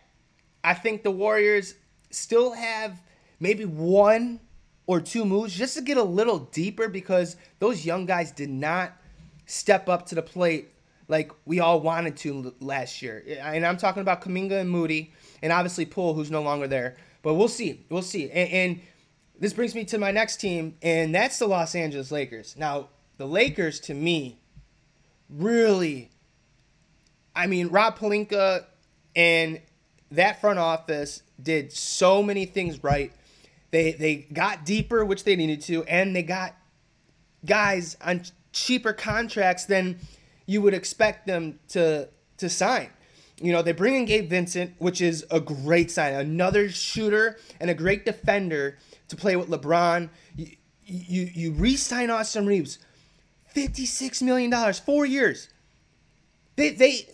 I 0.65 0.75
think 0.75 1.03
the 1.03 1.11
Warriors 1.11 1.75
still 2.11 2.53
have 2.53 3.03
maybe 3.41 3.65
one 3.65 4.41
or 4.87 5.01
two 5.01 5.25
moves 5.25 5.55
just 5.55 5.77
to 5.77 5.83
get 5.83 5.97
a 5.97 6.03
little 6.03 6.39
deeper 6.39 6.89
because 6.89 7.37
those 7.59 7.85
young 7.85 8.07
guys 8.07 8.31
did 8.31 8.51
not 8.51 8.93
step 9.53 9.89
up 9.89 10.07
to 10.07 10.15
the 10.15 10.23
plate 10.23 10.71
like 11.09 11.31
we 11.45 11.61
all 11.61 11.81
wanted 11.81 12.17
to 12.17 12.55
last 12.61 13.03
year. 13.03 13.23
And 13.41 13.67
I'm 13.67 13.77
talking 13.77 14.01
about 14.01 14.23
Kuminga 14.23 14.61
and 14.61 14.71
Moody, 14.71 15.13
and 15.43 15.53
obviously 15.53 15.85
Poole, 15.85 16.15
who's 16.15 16.31
no 16.31 16.43
longer 16.43 16.67
there. 16.67 16.97
But 17.23 17.35
we'll 17.35 17.49
see. 17.49 17.85
We'll 17.91 18.03
see. 18.03 18.31
And, 18.31 18.51
and, 18.51 18.81
this 19.39 19.53
brings 19.53 19.75
me 19.75 19.85
to 19.87 19.99
my 19.99 20.13
next 20.13 20.37
team, 20.37 20.77
and 20.83 21.13
that's 21.13 21.41
the 21.41 21.49
Los 21.49 21.75
Angeles 21.75 22.13
Lakers. 22.13 22.55
Now, 22.57 22.91
the 23.17 23.27
Lakers, 23.27 23.81
to 23.81 23.95
me, 23.95 24.39
really, 25.29 26.11
I 27.35 27.49
mean, 27.49 27.67
Rob 27.67 27.99
Pelinka 27.99 28.67
and 29.17 29.61
that 30.13 30.41
front 30.41 30.61
office 30.61 31.25
did 31.43 31.73
so 31.73 32.23
many 32.23 32.47
things 32.47 32.85
right. 32.85 33.13
They 33.73 33.93
they 33.93 34.17
got 34.33 34.65
deeper, 34.65 35.05
which 35.05 35.25
they 35.25 35.35
needed 35.35 35.63
to, 35.63 35.83
and 35.85 36.15
they 36.15 36.23
got 36.23 36.55
guys 37.45 37.97
on 38.01 38.23
cheaper 38.53 38.93
contracts 38.93 39.65
than 39.65 39.99
you 40.47 40.63
would 40.63 40.75
expect 40.75 41.27
them 41.27 41.59
to 41.69 42.09
to 42.39 42.49
sign. 42.49 42.91
You 43.41 43.53
know, 43.53 43.63
they 43.63 43.73
bring 43.73 43.95
in 43.95 44.05
Gabe 44.05 44.31
Vincent, 44.31 44.75
which 44.79 45.01
is 45.01 45.27
a 45.31 45.41
great 45.41 45.91
sign. 45.91 46.15
Another 46.15 46.69
shooter 46.69 47.39
and 47.61 47.71
a 47.71 47.75
great 47.75 48.05
defender 48.05 48.79
to 49.09 49.17
play 49.17 49.37
with 49.37 49.49
LeBron. 49.49 50.11
You 50.37 50.57
you, 50.85 51.31
you 51.33 51.53
re-sign 51.53 52.11
Austin 52.11 52.47
Reaves, 52.47 52.79
fifty-six 53.47 54.21
million 54.23 54.51
dollars, 54.51 54.79
four 54.79 55.07
years. 55.07 55.49
They 56.57 56.71
they 56.71 57.07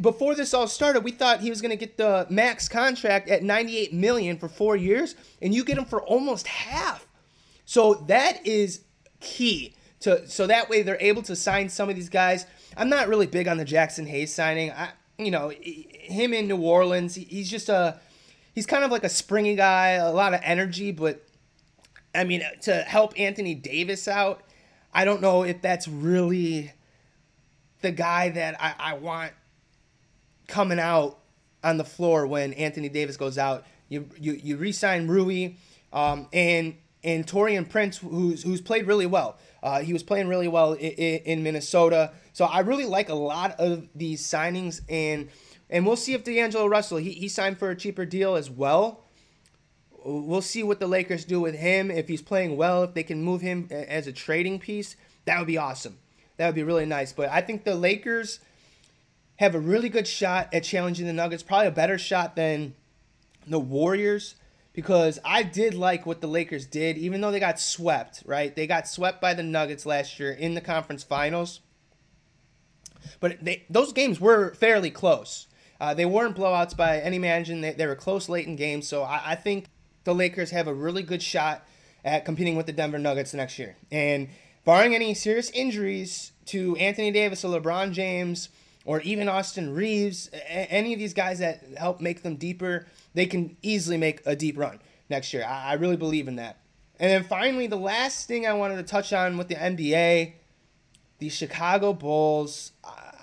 before 0.00 0.34
this 0.34 0.54
all 0.54 0.66
started, 0.66 1.04
we 1.04 1.12
thought 1.12 1.40
he 1.40 1.50
was 1.50 1.60
going 1.60 1.70
to 1.70 1.76
get 1.76 1.98
the 1.98 2.26
max 2.30 2.66
contract 2.66 3.28
at 3.28 3.42
98 3.42 3.92
million 3.92 4.38
for 4.38 4.48
4 4.48 4.74
years 4.74 5.14
and 5.42 5.54
you 5.54 5.64
get 5.64 5.76
him 5.76 5.84
for 5.84 6.00
almost 6.00 6.46
half. 6.46 7.06
So 7.66 7.94
that 8.06 8.46
is 8.46 8.84
key 9.20 9.74
to 10.02 10.28
so 10.28 10.46
that 10.46 10.68
way 10.68 10.82
they're 10.82 11.00
able 11.00 11.22
to 11.22 11.36
sign 11.36 11.68
some 11.68 11.88
of 11.88 11.96
these 11.96 12.08
guys. 12.08 12.46
I'm 12.76 12.88
not 12.88 13.08
really 13.08 13.26
big 13.26 13.48
on 13.48 13.56
the 13.56 13.64
Jaxson 13.64 14.06
Hayes 14.06 14.34
signing. 14.34 14.70
I 14.70 14.90
you 15.18 15.30
know, 15.30 15.50
him 15.50 16.34
in 16.34 16.48
New 16.48 16.56
Orleans, 16.56 17.14
he's 17.14 17.50
just 17.50 17.68
a 17.68 17.98
he's 18.54 18.66
kind 18.66 18.84
of 18.84 18.90
like 18.90 19.04
a 19.04 19.08
springy 19.08 19.56
guy, 19.56 19.90
a 19.90 20.12
lot 20.12 20.34
of 20.34 20.40
energy, 20.42 20.92
but 20.92 21.24
I 22.14 22.24
mean, 22.24 22.42
to 22.62 22.74
help 22.82 23.18
Anthony 23.18 23.54
Davis 23.54 24.06
out, 24.06 24.42
I 24.92 25.04
don't 25.04 25.22
know 25.22 25.44
if 25.44 25.62
that's 25.62 25.88
really 25.88 26.72
the 27.80 27.90
guy 27.90 28.30
that 28.30 28.60
I, 28.60 28.74
I 28.78 28.94
want 28.94 29.32
coming 30.46 30.78
out 30.78 31.18
on 31.64 31.78
the 31.78 31.84
floor 31.84 32.26
when 32.26 32.52
Anthony 32.54 32.88
Davis 32.88 33.16
goes 33.16 33.38
out. 33.38 33.64
You 33.88 34.08
you, 34.18 34.32
you 34.42 34.56
re-sign 34.56 35.06
Rui 35.06 35.54
um, 35.92 36.28
and 36.32 36.76
and 37.04 37.26
Taurean 37.26 37.68
Prince, 37.68 37.98
who's 37.98 38.42
who's 38.42 38.60
played 38.60 38.86
really 38.86 39.06
well. 39.06 39.36
Uh, 39.62 39.80
he 39.80 39.92
was 39.92 40.02
playing 40.02 40.28
really 40.28 40.48
well 40.48 40.72
in, 40.72 40.90
in, 40.90 41.42
Minnesota. 41.42 42.12
So 42.32 42.46
I 42.46 42.60
really 42.60 42.84
like 42.84 43.08
a 43.08 43.14
lot 43.14 43.54
of 43.60 43.88
these 43.94 44.22
signings, 44.22 44.80
and 44.88 45.28
and 45.70 45.86
we'll 45.86 45.96
see 45.96 46.14
if 46.14 46.24
D'Angelo 46.24 46.66
Russell 46.66 46.98
he, 46.98 47.12
he 47.12 47.28
signed 47.28 47.58
for 47.58 47.70
a 47.70 47.76
cheaper 47.76 48.04
deal 48.04 48.34
as 48.34 48.50
well. 48.50 49.04
We'll 50.04 50.42
see 50.42 50.64
what 50.64 50.80
the 50.80 50.88
Lakers 50.88 51.24
do 51.24 51.40
with 51.40 51.54
him 51.54 51.90
if 51.90 52.08
he's 52.08 52.22
playing 52.22 52.56
well. 52.56 52.82
If 52.82 52.94
they 52.94 53.04
can 53.04 53.22
move 53.22 53.40
him 53.40 53.68
as 53.70 54.08
a 54.08 54.12
trading 54.12 54.58
piece, 54.58 54.96
that 55.26 55.38
would 55.38 55.46
be 55.46 55.58
awesome. 55.58 55.98
That 56.38 56.46
would 56.46 56.56
be 56.56 56.64
really 56.64 56.86
nice. 56.86 57.12
But 57.12 57.28
I 57.28 57.40
think 57.40 57.62
the 57.62 57.76
Lakers 57.76 58.40
have 59.36 59.54
a 59.54 59.60
really 59.60 59.88
good 59.88 60.08
shot 60.08 60.52
at 60.52 60.64
challenging 60.64 61.06
the 61.06 61.12
Nuggets. 61.12 61.44
Probably 61.44 61.68
a 61.68 61.72
better 61.72 61.98
shot 61.98 62.34
than 62.34 62.74
the 63.46 63.60
Warriors 63.60 64.34
because 64.72 65.18
I 65.24 65.42
did 65.42 65.74
like 65.74 66.06
what 66.06 66.20
the 66.20 66.26
Lakers 66.26 66.66
did, 66.66 66.96
even 66.96 67.20
though 67.20 67.30
they 67.30 67.40
got 67.40 67.60
swept, 67.60 68.22
right? 68.24 68.54
They 68.54 68.66
got 68.66 68.88
swept 68.88 69.20
by 69.20 69.34
the 69.34 69.42
Nuggets 69.42 69.84
last 69.84 70.18
year 70.18 70.32
in 70.32 70.54
the 70.54 70.60
conference 70.60 71.04
finals. 71.04 71.60
But 73.20 73.44
they, 73.44 73.64
those 73.68 73.92
games 73.92 74.20
were 74.20 74.54
fairly 74.54 74.90
close. 74.90 75.46
Uh, 75.80 75.92
they 75.94 76.06
weren't 76.06 76.36
blowouts 76.36 76.76
by 76.76 77.00
any 77.00 77.18
margin. 77.18 77.60
They, 77.60 77.72
they 77.72 77.86
were 77.86 77.96
close 77.96 78.28
late 78.28 78.46
in 78.46 78.56
games. 78.56 78.86
So 78.86 79.02
I, 79.02 79.32
I 79.32 79.34
think 79.34 79.66
the 80.04 80.14
Lakers 80.14 80.50
have 80.50 80.68
a 80.68 80.74
really 80.74 81.02
good 81.02 81.22
shot 81.22 81.66
at 82.04 82.24
competing 82.24 82.56
with 82.56 82.66
the 82.66 82.72
Denver 82.72 82.98
Nuggets 82.98 83.34
next 83.34 83.58
year. 83.58 83.76
And 83.90 84.28
barring 84.64 84.94
any 84.94 85.14
serious 85.14 85.50
injuries 85.50 86.32
to 86.46 86.76
Anthony 86.76 87.10
Davis 87.10 87.44
or 87.44 87.60
LeBron 87.60 87.92
James 87.92 88.48
or 88.84 89.00
even 89.02 89.28
Austin 89.28 89.74
Reaves, 89.74 90.30
any 90.48 90.92
of 90.92 90.98
these 90.98 91.14
guys 91.14 91.38
that 91.38 91.62
help 91.76 92.00
make 92.00 92.22
them 92.22 92.36
deeper– 92.36 92.86
they 93.14 93.26
can 93.26 93.56
easily 93.62 93.96
make 93.96 94.22
a 94.26 94.34
deep 94.34 94.58
run 94.58 94.78
next 95.08 95.32
year. 95.32 95.44
I, 95.44 95.74
really 95.74 95.96
believe 95.96 96.28
in 96.28 96.36
that. 96.36 96.58
And 96.98 97.10
then 97.10 97.24
finally, 97.24 97.66
the 97.66 97.76
last 97.76 98.26
thing 98.26 98.46
I 98.46 98.52
wanted 98.52 98.76
to 98.76 98.82
touch 98.82 99.12
on 99.12 99.36
with 99.36 99.48
the 99.48 99.54
NBA, 99.54 100.34
the 101.18 101.28
Chicago 101.28 101.92
Bulls. 101.92 102.72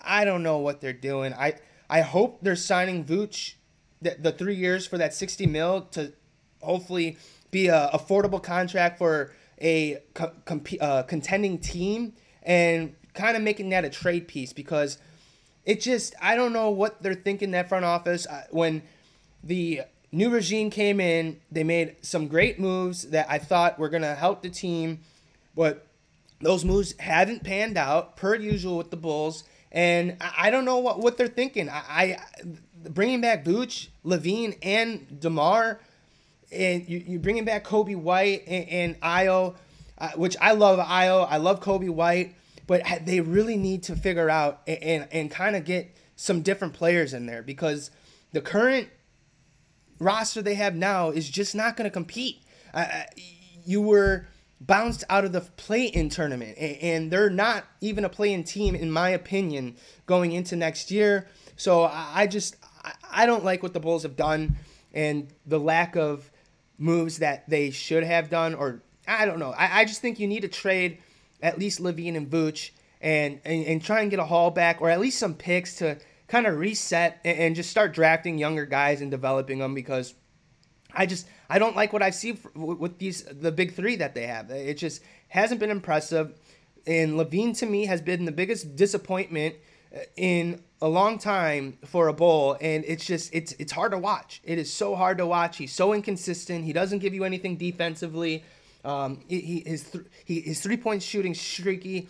I, 0.03 0.25
don't 0.25 0.43
know 0.43 0.57
what 0.57 0.81
they're 0.81 0.93
doing. 0.93 1.33
I 1.33 1.55
I 1.89 2.01
hope 2.01 2.39
they're 2.41 2.55
signing 2.55 3.05
Vooch 3.05 3.53
the, 4.01 4.15
the 4.19 4.31
three 4.31 4.55
years 4.55 4.87
for 4.87 4.97
that 4.97 5.13
60 5.13 5.45
mil 5.47 5.81
to 5.91 6.13
hopefully 6.61 7.17
be 7.51 7.67
a 7.67 7.89
affordable 7.93 8.41
contract 8.41 8.97
for 8.97 9.33
a 9.61 10.01
co- 10.13 10.31
comp- 10.45 10.81
uh, 10.81 11.03
contending 11.03 11.57
team 11.57 12.13
and 12.43 12.95
kind 13.13 13.35
of 13.35 13.43
making 13.43 13.69
that 13.69 13.85
a 13.85 13.89
trade 13.89 14.27
piece 14.27 14.53
because 14.53 14.97
it 15.69 15.81
just 15.81 16.15
I 16.19 16.35
don't 16.35 16.51
know 16.51 16.71
what 16.71 17.03
they're 17.03 17.13
thinking 17.13 17.51
that 17.51 17.69
front 17.69 17.85
office 17.85 18.25
when 18.49 18.81
the 19.43 19.81
new 20.11 20.31
regime 20.31 20.71
came 20.71 20.99
in. 20.99 21.39
They 21.51 21.63
made 21.63 21.97
some 22.01 22.27
great 22.27 22.59
moves 22.59 23.09
that 23.09 23.27
I 23.29 23.37
thought 23.37 23.77
were 23.77 23.87
to 23.89 24.15
help 24.15 24.41
the 24.41 24.49
team, 24.49 25.01
but 25.55 25.85
those 26.41 26.65
moves 26.65 26.95
haven't 26.99 27.43
panned 27.43 27.77
out 27.77 28.17
per 28.17 28.33
usual 28.33 28.77
with 28.79 28.89
the 28.89 28.97
Bulls. 28.97 29.43
And 29.71 30.17
I 30.19 30.49
don't 30.49 30.65
know 30.65 30.79
what, 30.79 31.01
what 31.01 31.17
they're 31.17 31.27
thinking. 31.27 31.69
I, 31.69 31.83
I 31.87 32.19
bringing 32.89 33.21
back 33.21 33.45
Vooch, 33.45 33.89
LaVine, 34.03 34.57
and 34.63 35.19
DeMar, 35.19 35.79
and 36.51 36.89
you, 36.89 37.03
you're 37.05 37.19
bringing 37.19 37.45
back 37.45 37.63
Coby 37.63 37.95
White 37.95 38.43
and, 38.47 38.69
and 38.69 39.01
Ayo. 39.01 39.53
uh, 39.99 40.09
which 40.15 40.35
I 40.41 40.53
love 40.53 40.79
Ayo, 40.79 41.27
I 41.29 41.37
love 41.37 41.59
Coby 41.59 41.89
White, 41.89 42.33
but 42.69 42.83
they 43.03 43.19
really 43.19 43.57
need 43.57 43.81
to 43.81 43.95
figure 43.95 44.29
out 44.29 44.61
and, 44.67 44.83
and, 44.83 45.07
and 45.11 45.31
kind 45.31 45.55
of 45.55 45.65
get 45.65 45.97
some 46.15 46.43
different 46.43 46.71
players 46.71 47.15
in 47.15 47.25
there 47.25 47.41
because 47.41 47.89
the 48.31 48.41
current 48.41 48.87
roster 49.97 50.43
they 50.43 50.53
have 50.53 50.75
now 50.75 51.09
is 51.09 51.27
just 51.27 51.55
not 51.55 51.75
going 51.75 51.89
to 51.89 51.91
compete. 51.91 52.43
Uh, 52.71 52.85
you 53.65 53.81
were 53.81 54.27
bounced 54.61 55.03
out 55.09 55.25
of 55.25 55.31
the 55.31 55.41
play-in 55.41 56.09
tournament, 56.09 56.59
and 56.59 57.09
they're 57.09 57.31
not 57.31 57.65
even 57.81 58.05
a 58.05 58.09
play-in 58.09 58.43
team, 58.43 58.75
in 58.75 58.91
my 58.91 59.09
opinion, 59.09 59.75
going 60.05 60.31
into 60.31 60.55
next 60.55 60.91
year. 60.91 61.27
So 61.55 61.85
I 61.85 62.27
just 62.27 62.55
I 63.09 63.25
don't 63.25 63.43
like 63.43 63.63
what 63.63 63.73
the 63.73 63.79
Bulls 63.79 64.03
have 64.03 64.15
done, 64.15 64.57
and 64.93 65.33
the 65.47 65.59
lack 65.59 65.95
of 65.95 66.29
moves 66.77 67.17
that 67.17 67.49
they 67.49 67.71
should 67.71 68.03
have 68.03 68.29
done, 68.29 68.53
or 68.53 68.83
I 69.07 69.25
don't 69.25 69.39
know. 69.39 69.55
I, 69.57 69.79
I 69.79 69.85
just 69.85 70.01
think 70.01 70.19
you 70.19 70.27
need 70.27 70.41
to 70.41 70.47
trade 70.47 70.99
at 71.41 71.59
least 71.59 71.79
LaVine 71.79 72.15
and 72.15 72.29
Vooch 72.29 72.71
and, 73.01 73.39
and, 73.45 73.65
and 73.65 73.83
try 73.83 74.01
and 74.01 74.11
get 74.11 74.19
a 74.19 74.25
haul 74.25 74.51
back, 74.51 74.81
or 74.81 74.89
at 74.89 74.99
least 74.99 75.19
some 75.19 75.33
picks 75.33 75.75
to 75.77 75.97
kind 76.27 76.45
of 76.45 76.57
reset 76.57 77.19
and, 77.25 77.37
and 77.37 77.55
just 77.55 77.69
start 77.69 77.93
drafting 77.93 78.37
younger 78.37 78.65
guys 78.65 79.01
and 79.01 79.11
developing 79.11 79.59
them 79.59 79.73
because 79.73 80.13
I 80.93 81.05
just 81.05 81.27
I 81.49 81.59
don't 81.59 81.75
like 81.75 81.93
what 81.93 82.01
I 82.01 82.09
see 82.09 82.37
with 82.55 82.97
these 82.97 83.23
the 83.23 83.51
big 83.51 83.73
three 83.73 83.95
that 83.97 84.15
they 84.15 84.27
have. 84.27 84.49
It 84.49 84.77
just 84.77 85.01
hasn't 85.27 85.59
been 85.59 85.69
impressive, 85.69 86.33
and 86.87 87.13
LaVine 87.13 87.57
to 87.59 87.65
me 87.65 87.85
has 87.85 88.01
been 88.01 88.25
the 88.25 88.31
biggest 88.31 88.75
disappointment 88.75 89.55
uh, 89.95 89.99
in 90.15 90.63
a 90.81 90.87
long 90.87 91.19
time 91.19 91.77
for 91.85 92.07
a 92.07 92.13
bull, 92.13 92.57
and 92.59 92.83
it's 92.87 93.05
just 93.05 93.33
it's 93.33 93.51
it's 93.59 93.71
hard 93.71 93.91
to 93.91 93.97
watch. 93.97 94.41
It 94.43 94.57
is 94.57 94.71
so 94.71 94.95
hard 94.95 95.19
to 95.19 95.27
watch. 95.27 95.57
He's 95.57 95.73
so 95.73 95.93
inconsistent. 95.93 96.65
He 96.65 96.73
doesn't 96.73 96.99
give 96.99 97.13
you 97.13 97.23
anything 97.23 97.57
defensively. 97.57 98.43
Um, 98.83 99.21
he, 99.27 99.63
his 99.65 99.83
th- 99.83 100.05
he, 100.25 100.41
his 100.41 100.61
three 100.61 100.77
point 100.77 101.03
shooting 101.03 101.33
streaky. 101.33 102.07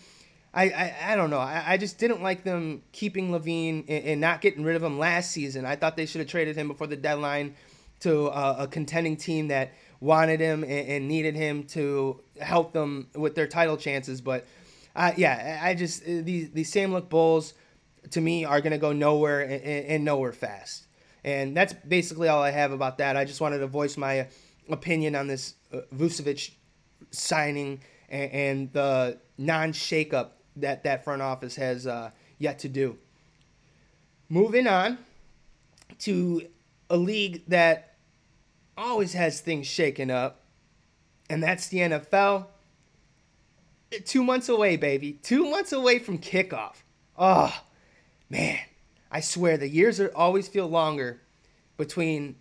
I, 0.52 0.64
I, 0.64 0.96
I 1.12 1.16
don't 1.16 1.30
know. 1.30 1.38
I, 1.38 1.64
I 1.66 1.76
just 1.76 1.98
didn't 1.98 2.22
like 2.22 2.42
them 2.42 2.82
keeping 2.92 3.30
LaVine 3.30 3.84
and, 3.88 4.04
and, 4.04 4.20
not 4.20 4.40
getting 4.40 4.64
rid 4.64 4.74
of 4.74 4.82
him 4.82 4.98
last 4.98 5.30
season. 5.30 5.64
I 5.64 5.76
thought 5.76 5.96
they 5.96 6.06
should 6.06 6.20
have 6.20 6.28
traded 6.28 6.56
him 6.56 6.66
before 6.66 6.88
the 6.88 6.96
deadline 6.96 7.54
to 8.00 8.26
a, 8.28 8.64
a 8.64 8.66
contending 8.66 9.16
team 9.16 9.48
that 9.48 9.72
wanted 10.00 10.40
him 10.40 10.64
and, 10.64 10.88
and, 10.88 11.08
needed 11.08 11.36
him 11.36 11.64
to 11.64 12.20
help 12.40 12.72
them 12.72 13.08
with 13.14 13.34
their 13.34 13.46
title 13.46 13.76
chances. 13.76 14.20
But 14.20 14.46
uh, 14.96 15.12
yeah, 15.16 15.60
I 15.62 15.74
just 15.74 16.02
uh, 16.02 16.22
these 16.22 16.50
these 16.50 16.70
same 16.70 16.92
look 16.92 17.08
Bulls 17.08 17.54
to 18.10 18.20
me 18.20 18.44
are 18.44 18.60
going 18.60 18.72
to 18.72 18.78
go 18.78 18.92
nowhere 18.92 19.40
and, 19.40 19.62
and, 19.62 20.04
nowhere 20.04 20.32
fast. 20.32 20.86
And 21.22 21.56
that's 21.56 21.74
basically 21.74 22.28
all 22.28 22.42
I 22.42 22.50
have 22.50 22.72
about 22.72 22.98
that. 22.98 23.16
I 23.16 23.24
just 23.24 23.40
wanted 23.40 23.58
to 23.58 23.66
voice 23.66 23.96
my 23.96 24.28
opinion 24.68 25.14
on 25.14 25.26
this 25.26 25.54
uh, 25.72 25.80
Vucevic 25.94 26.52
signing 27.10 27.80
and, 28.08 28.32
and 28.32 28.72
the 28.72 29.18
non-shakeup 29.38 30.30
that 30.56 30.84
that 30.84 31.04
front 31.04 31.22
office 31.22 31.56
has 31.56 31.86
uh, 31.86 32.10
yet 32.38 32.58
to 32.60 32.68
do. 32.68 32.98
Moving 34.28 34.66
on 34.66 34.98
to 36.00 36.46
a 36.88 36.96
league 36.96 37.42
that 37.48 37.96
always 38.76 39.12
has 39.12 39.40
things 39.40 39.66
shaken 39.66 40.10
up, 40.10 40.40
and 41.28 41.42
that's 41.42 41.68
the 41.68 41.78
NFL. 41.78 42.46
Two 44.04 44.22
months 44.22 44.48
away, 44.48 44.76
baby. 44.76 45.14
Two 45.14 45.50
months 45.50 45.72
away 45.72 45.98
from 45.98 46.18
kickoff. 46.18 46.76
Oh, 47.18 47.52
man. 48.28 48.58
I 49.10 49.20
swear 49.20 49.56
the 49.56 49.68
years 49.68 49.98
are 49.98 50.12
always 50.14 50.46
feel 50.46 50.68
longer 50.68 51.20
between 51.76 52.36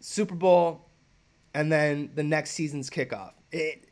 Super 0.00 0.34
Bowl 0.34 0.88
and 1.54 1.70
then 1.70 2.10
the 2.14 2.24
next 2.24 2.50
season's 2.50 2.90
kickoff. 2.90 3.32
It 3.52 3.84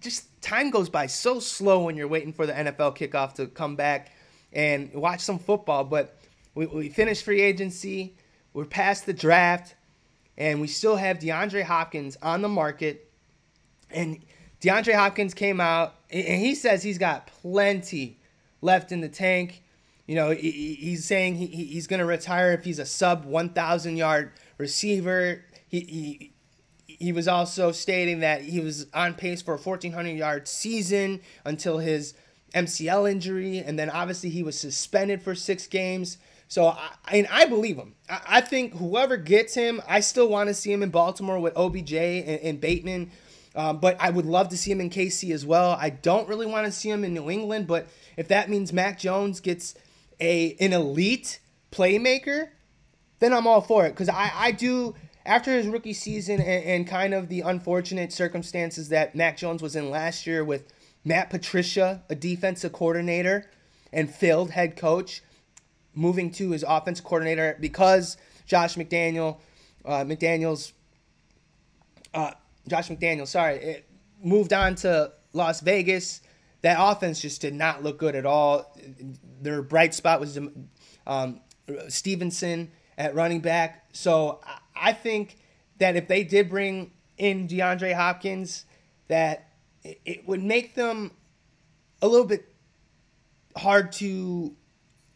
just 0.00 0.40
time 0.42 0.70
goes 0.70 0.88
by 0.88 1.06
so 1.06 1.40
slow 1.40 1.84
when 1.84 1.96
you're 1.96 2.08
waiting 2.08 2.32
for 2.32 2.46
the 2.46 2.52
NFL 2.52 2.96
kickoff 2.96 3.34
to 3.34 3.46
come 3.46 3.76
back 3.76 4.12
and 4.52 4.92
watch 4.94 5.20
some 5.20 5.38
football. 5.38 5.84
But 5.84 6.18
we, 6.54 6.66
we 6.66 6.88
finished 6.88 7.24
free 7.24 7.40
agency, 7.40 8.14
we're 8.52 8.64
past 8.64 9.06
the 9.06 9.12
draft, 9.12 9.74
and 10.36 10.60
we 10.60 10.66
still 10.66 10.96
have 10.96 11.18
DeAndre 11.18 11.62
Hopkins 11.62 12.16
on 12.22 12.42
the 12.42 12.48
market. 12.48 13.10
And 13.90 14.18
DeAndre 14.60 14.94
Hopkins 14.94 15.34
came 15.34 15.60
out 15.60 15.94
and 16.10 16.40
he 16.40 16.54
says 16.54 16.82
he's 16.82 16.98
got 16.98 17.26
plenty 17.26 18.18
left 18.60 18.92
in 18.92 19.00
the 19.00 19.08
tank. 19.08 19.62
You 20.06 20.16
know, 20.16 20.30
he's 20.30 21.04
saying 21.04 21.36
he's 21.36 21.86
going 21.86 22.00
to 22.00 22.06
retire 22.06 22.52
if 22.52 22.64
he's 22.64 22.78
a 22.78 22.86
sub 22.86 23.24
1,000 23.24 23.96
yard 23.96 24.32
receiver. 24.58 25.44
He, 25.68 25.80
he 25.80 26.31
he 27.02 27.12
was 27.12 27.26
also 27.26 27.72
stating 27.72 28.20
that 28.20 28.42
he 28.42 28.60
was 28.60 28.86
on 28.94 29.14
pace 29.14 29.42
for 29.42 29.54
a 29.54 29.58
1,400 29.58 30.10
yard 30.10 30.46
season 30.46 31.20
until 31.44 31.78
his 31.78 32.14
MCL 32.54 33.10
injury, 33.10 33.58
and 33.58 33.76
then 33.76 33.90
obviously 33.90 34.30
he 34.30 34.42
was 34.42 34.58
suspended 34.58 35.20
for 35.20 35.34
six 35.34 35.66
games. 35.66 36.18
So 36.46 36.68
I, 36.68 36.90
and 37.10 37.26
I 37.30 37.46
believe 37.46 37.76
him. 37.76 37.94
I, 38.08 38.40
think 38.40 38.74
whoever 38.74 39.16
gets 39.16 39.54
him, 39.54 39.82
I 39.88 40.00
still 40.00 40.28
want 40.28 40.48
to 40.48 40.54
see 40.54 40.70
him 40.70 40.82
in 40.82 40.90
Baltimore 40.90 41.40
with 41.40 41.56
OBJ 41.56 41.92
and, 41.94 42.40
and 42.40 42.60
Bateman. 42.60 43.10
Um, 43.56 43.78
but 43.78 43.96
I 44.00 44.10
would 44.10 44.26
love 44.26 44.50
to 44.50 44.56
see 44.56 44.70
him 44.70 44.80
in 44.80 44.88
KC 44.88 45.32
as 45.32 45.44
well. 45.44 45.76
I 45.80 45.90
don't 45.90 46.28
really 46.28 46.46
want 46.46 46.66
to 46.66 46.72
see 46.72 46.88
him 46.88 47.04
in 47.04 47.14
New 47.14 47.30
England, 47.30 47.66
but 47.66 47.88
if 48.16 48.28
that 48.28 48.48
means 48.48 48.72
Mac 48.72 48.98
Jones 48.98 49.40
gets 49.40 49.74
a 50.20 50.56
an 50.60 50.72
elite 50.72 51.40
playmaker, 51.72 52.50
then 53.18 53.32
I'm 53.32 53.46
all 53.46 53.60
for 53.60 53.86
it. 53.86 53.90
Because 53.90 54.08
I, 54.08 54.30
I 54.34 54.52
do 54.52 54.94
after 55.24 55.52
his 55.52 55.66
rookie 55.66 55.92
season 55.92 56.40
and, 56.40 56.64
and, 56.64 56.86
kind 56.86 57.14
of 57.14 57.28
the 57.28 57.40
unfortunate 57.42 58.12
circumstances 58.12 58.88
that 58.88 59.14
Mac 59.14 59.36
Jones 59.36 59.62
was 59.62 59.76
in 59.76 59.90
last 59.90 60.26
year 60.26 60.44
with 60.44 60.72
Matt 61.04 61.30
Patricia, 61.30 62.02
a 62.08 62.14
defensive 62.14 62.72
coordinator 62.72 63.50
and 63.92 64.12
failed 64.12 64.50
head 64.50 64.76
coach, 64.76 65.22
moving 65.94 66.30
to 66.32 66.50
his 66.50 66.64
offense 66.66 67.00
coordinator 67.00 67.56
because 67.60 68.16
Josh 68.46 68.76
McDaniel, 68.76 69.38
uh, 69.84 70.04
McDaniel's, 70.04 70.72
uh, 72.14 72.32
Josh 72.68 72.88
McDaniel, 72.88 73.26
sorry, 73.26 73.56
it 73.56 73.88
moved 74.22 74.52
on 74.52 74.74
to 74.76 75.12
Las 75.32 75.60
Vegas. 75.60 76.20
That 76.62 76.76
offense 76.80 77.20
just 77.20 77.40
did 77.40 77.54
not 77.54 77.82
look 77.82 77.98
good 77.98 78.14
at 78.14 78.24
all. 78.24 78.76
Their 79.40 79.62
bright 79.62 79.94
spot 79.94 80.20
was 80.20 80.38
um, 81.06 81.40
Stevenson 81.88 82.70
at 82.96 83.14
running 83.14 83.40
back. 83.40 83.88
So 83.92 84.40
I 84.74 84.92
think 84.92 85.36
that 85.78 85.96
if 85.96 86.08
they 86.08 86.24
did 86.24 86.48
bring 86.48 86.92
in 87.18 87.48
DeAndre 87.48 87.94
Hopkins, 87.94 88.64
that 89.08 89.48
it 89.84 90.26
would 90.26 90.42
make 90.42 90.74
them 90.74 91.12
a 92.00 92.08
little 92.08 92.26
bit 92.26 92.54
hard 93.56 93.92
to 93.92 94.54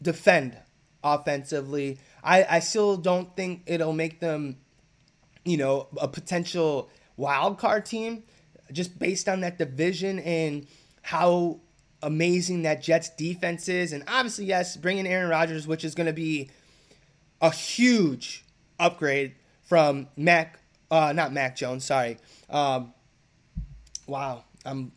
defend 0.01 0.57
offensively. 1.03 1.99
I, 2.23 2.45
I 2.49 2.59
still 2.59 2.97
don't 2.97 3.35
think 3.35 3.63
it'll 3.65 3.93
make 3.93 4.19
them, 4.19 4.57
you 5.45 5.57
know, 5.57 5.87
a 5.97 6.07
potential 6.07 6.89
wild 7.15 7.57
card 7.57 7.85
team 7.85 8.23
just 8.71 8.99
based 8.99 9.29
on 9.29 9.41
that 9.41 9.57
division 9.57 10.19
and 10.19 10.67
how 11.01 11.59
amazing 12.03 12.63
that 12.63 12.81
Jets 12.81 13.09
defense 13.09 13.67
is. 13.69 13.93
And 13.93 14.03
obviously, 14.07 14.45
yes, 14.45 14.77
bringing 14.77 15.07
Aaron 15.07 15.29
Rodgers, 15.29 15.65
which 15.65 15.83
is 15.83 15.95
going 15.95 16.07
to 16.07 16.13
be 16.13 16.49
a 17.41 17.51
huge 17.51 18.45
upgrade 18.79 19.35
from 19.67 20.07
Mac, 20.15 20.59
uh, 20.89 21.13
not 21.13 21.33
Mac 21.33 21.55
Jones, 21.55 21.83
sorry. 21.83 22.17
Um, 22.49 22.93
wow, 24.07 24.45
I'm 24.65 24.93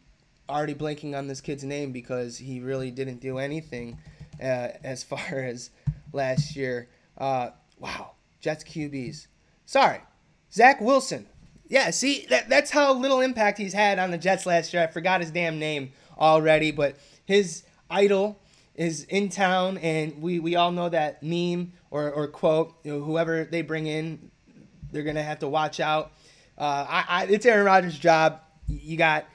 already 0.48 0.74
blanking 0.74 1.18
on 1.18 1.26
this 1.26 1.40
kid's 1.40 1.64
name 1.64 1.92
because 1.92 2.38
he 2.38 2.60
really 2.60 2.90
didn't 2.90 3.20
do 3.20 3.38
anything 3.38 3.98
uh, 4.40 4.68
as 4.82 5.02
far 5.04 5.20
as 5.28 5.70
last 6.12 6.56
year. 6.56 6.88
Uh, 7.18 7.50
wow, 7.78 8.12
Jets 8.40 8.64
QBs. 8.64 9.26
Sorry, 9.66 9.98
Zach 10.52 10.80
Wilson. 10.80 11.26
Yeah, 11.68 11.90
see, 11.90 12.26
that, 12.30 12.48
that's 12.48 12.70
how 12.70 12.94
little 12.94 13.20
impact 13.20 13.58
he's 13.58 13.72
had 13.72 13.98
on 13.98 14.10
the 14.10 14.18
Jets 14.18 14.46
last 14.46 14.72
year. 14.72 14.82
I 14.82 14.86
forgot 14.88 15.20
his 15.20 15.30
damn 15.30 15.58
name 15.58 15.92
already, 16.18 16.72
but 16.72 16.96
his 17.24 17.62
idol 17.88 18.40
is 18.74 19.04
in 19.04 19.28
town, 19.28 19.78
and 19.78 20.20
we, 20.20 20.40
we 20.40 20.56
all 20.56 20.72
know 20.72 20.88
that 20.88 21.22
meme 21.22 21.72
or, 21.90 22.10
or 22.10 22.26
quote, 22.26 22.74
you 22.82 22.92
know, 22.92 23.04
whoever 23.04 23.44
they 23.44 23.62
bring 23.62 23.86
in, 23.86 24.29
they're 24.92 25.02
gonna 25.02 25.22
have 25.22 25.40
to 25.40 25.48
watch 25.48 25.80
out. 25.80 26.12
Uh, 26.58 26.86
I, 26.88 27.04
I, 27.08 27.24
it's 27.26 27.46
Aaron 27.46 27.64
Rodgers' 27.66 27.98
job. 27.98 28.40
You 28.68 28.96
got 28.96 29.26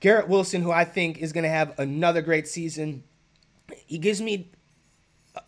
Garrett 0.00 0.28
Wilson, 0.28 0.62
who 0.62 0.70
I 0.70 0.84
think 0.84 1.18
is 1.18 1.32
gonna 1.32 1.48
have 1.48 1.78
another 1.78 2.22
great 2.22 2.48
season. 2.48 3.04
He 3.86 3.98
gives 3.98 4.20
me 4.20 4.50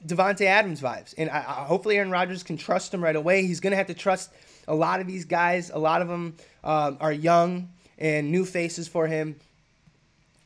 Davante 0.07 0.47
Adams 0.47 0.81
vibes, 0.81 1.15
and 1.17 1.31
I, 1.31 1.41
hopefully 1.41 1.97
Aaron 1.97 2.11
Rodgers 2.11 2.43
can 2.43 2.57
trust 2.57 2.93
him 2.93 3.03
right 3.03 3.17
away. 3.17 3.47
He's 3.47 3.61
gonna 3.61 3.77
have 3.77 3.89
to 3.89 3.95
trust 3.95 4.31
a 4.69 4.75
lot 4.75 5.01
of 5.01 5.07
these 5.07 5.25
guys. 5.25 5.71
A 5.71 5.79
lot 5.79 6.03
of 6.03 6.09
them 6.09 6.37
um, 6.65 6.99
are 7.01 7.13
young 7.13 7.71
and 7.99 8.31
new 8.31 8.45
faces 8.45 8.89
for 8.89 9.07
him. 9.07 9.37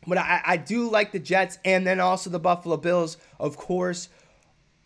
But 0.07 0.19
I, 0.19 0.41
I 0.45 0.57
do 0.57 0.89
like 0.91 1.13
the 1.13 1.19
Jets 1.19 1.59
and 1.65 1.87
then 1.87 2.01
also 2.01 2.31
the 2.31 2.39
Buffalo 2.39 2.77
Bills, 2.77 3.17
of 3.41 3.57
course. 3.57 4.09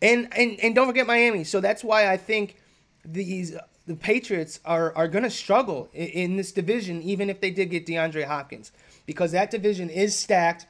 And 0.01 0.29
and 0.33 0.59
and 0.61 0.75
don't 0.75 0.87
forget 0.87 1.07
Miami. 1.07 1.45
So 1.45 1.61
that's 1.61 1.85
why 1.85 2.11
I 2.11 2.17
think 2.17 2.57
these 3.05 3.55
the 3.87 3.97
Patriots 3.97 4.61
are 4.65 4.95
are 4.95 5.09
going 5.09 5.25
to 5.25 5.31
struggle 5.31 5.89
in, 5.93 6.09
in, 6.09 6.37
this 6.37 6.53
division, 6.53 7.03
even 7.03 7.31
if 7.31 7.41
they 7.41 7.51
did 7.51 7.71
get 7.71 7.87
DeAndre 7.87 8.25
Hopkins, 8.25 8.73
because 9.07 9.33
that 9.33 9.51
division 9.51 9.91
is 9.91 10.17
stacked. 10.17 10.67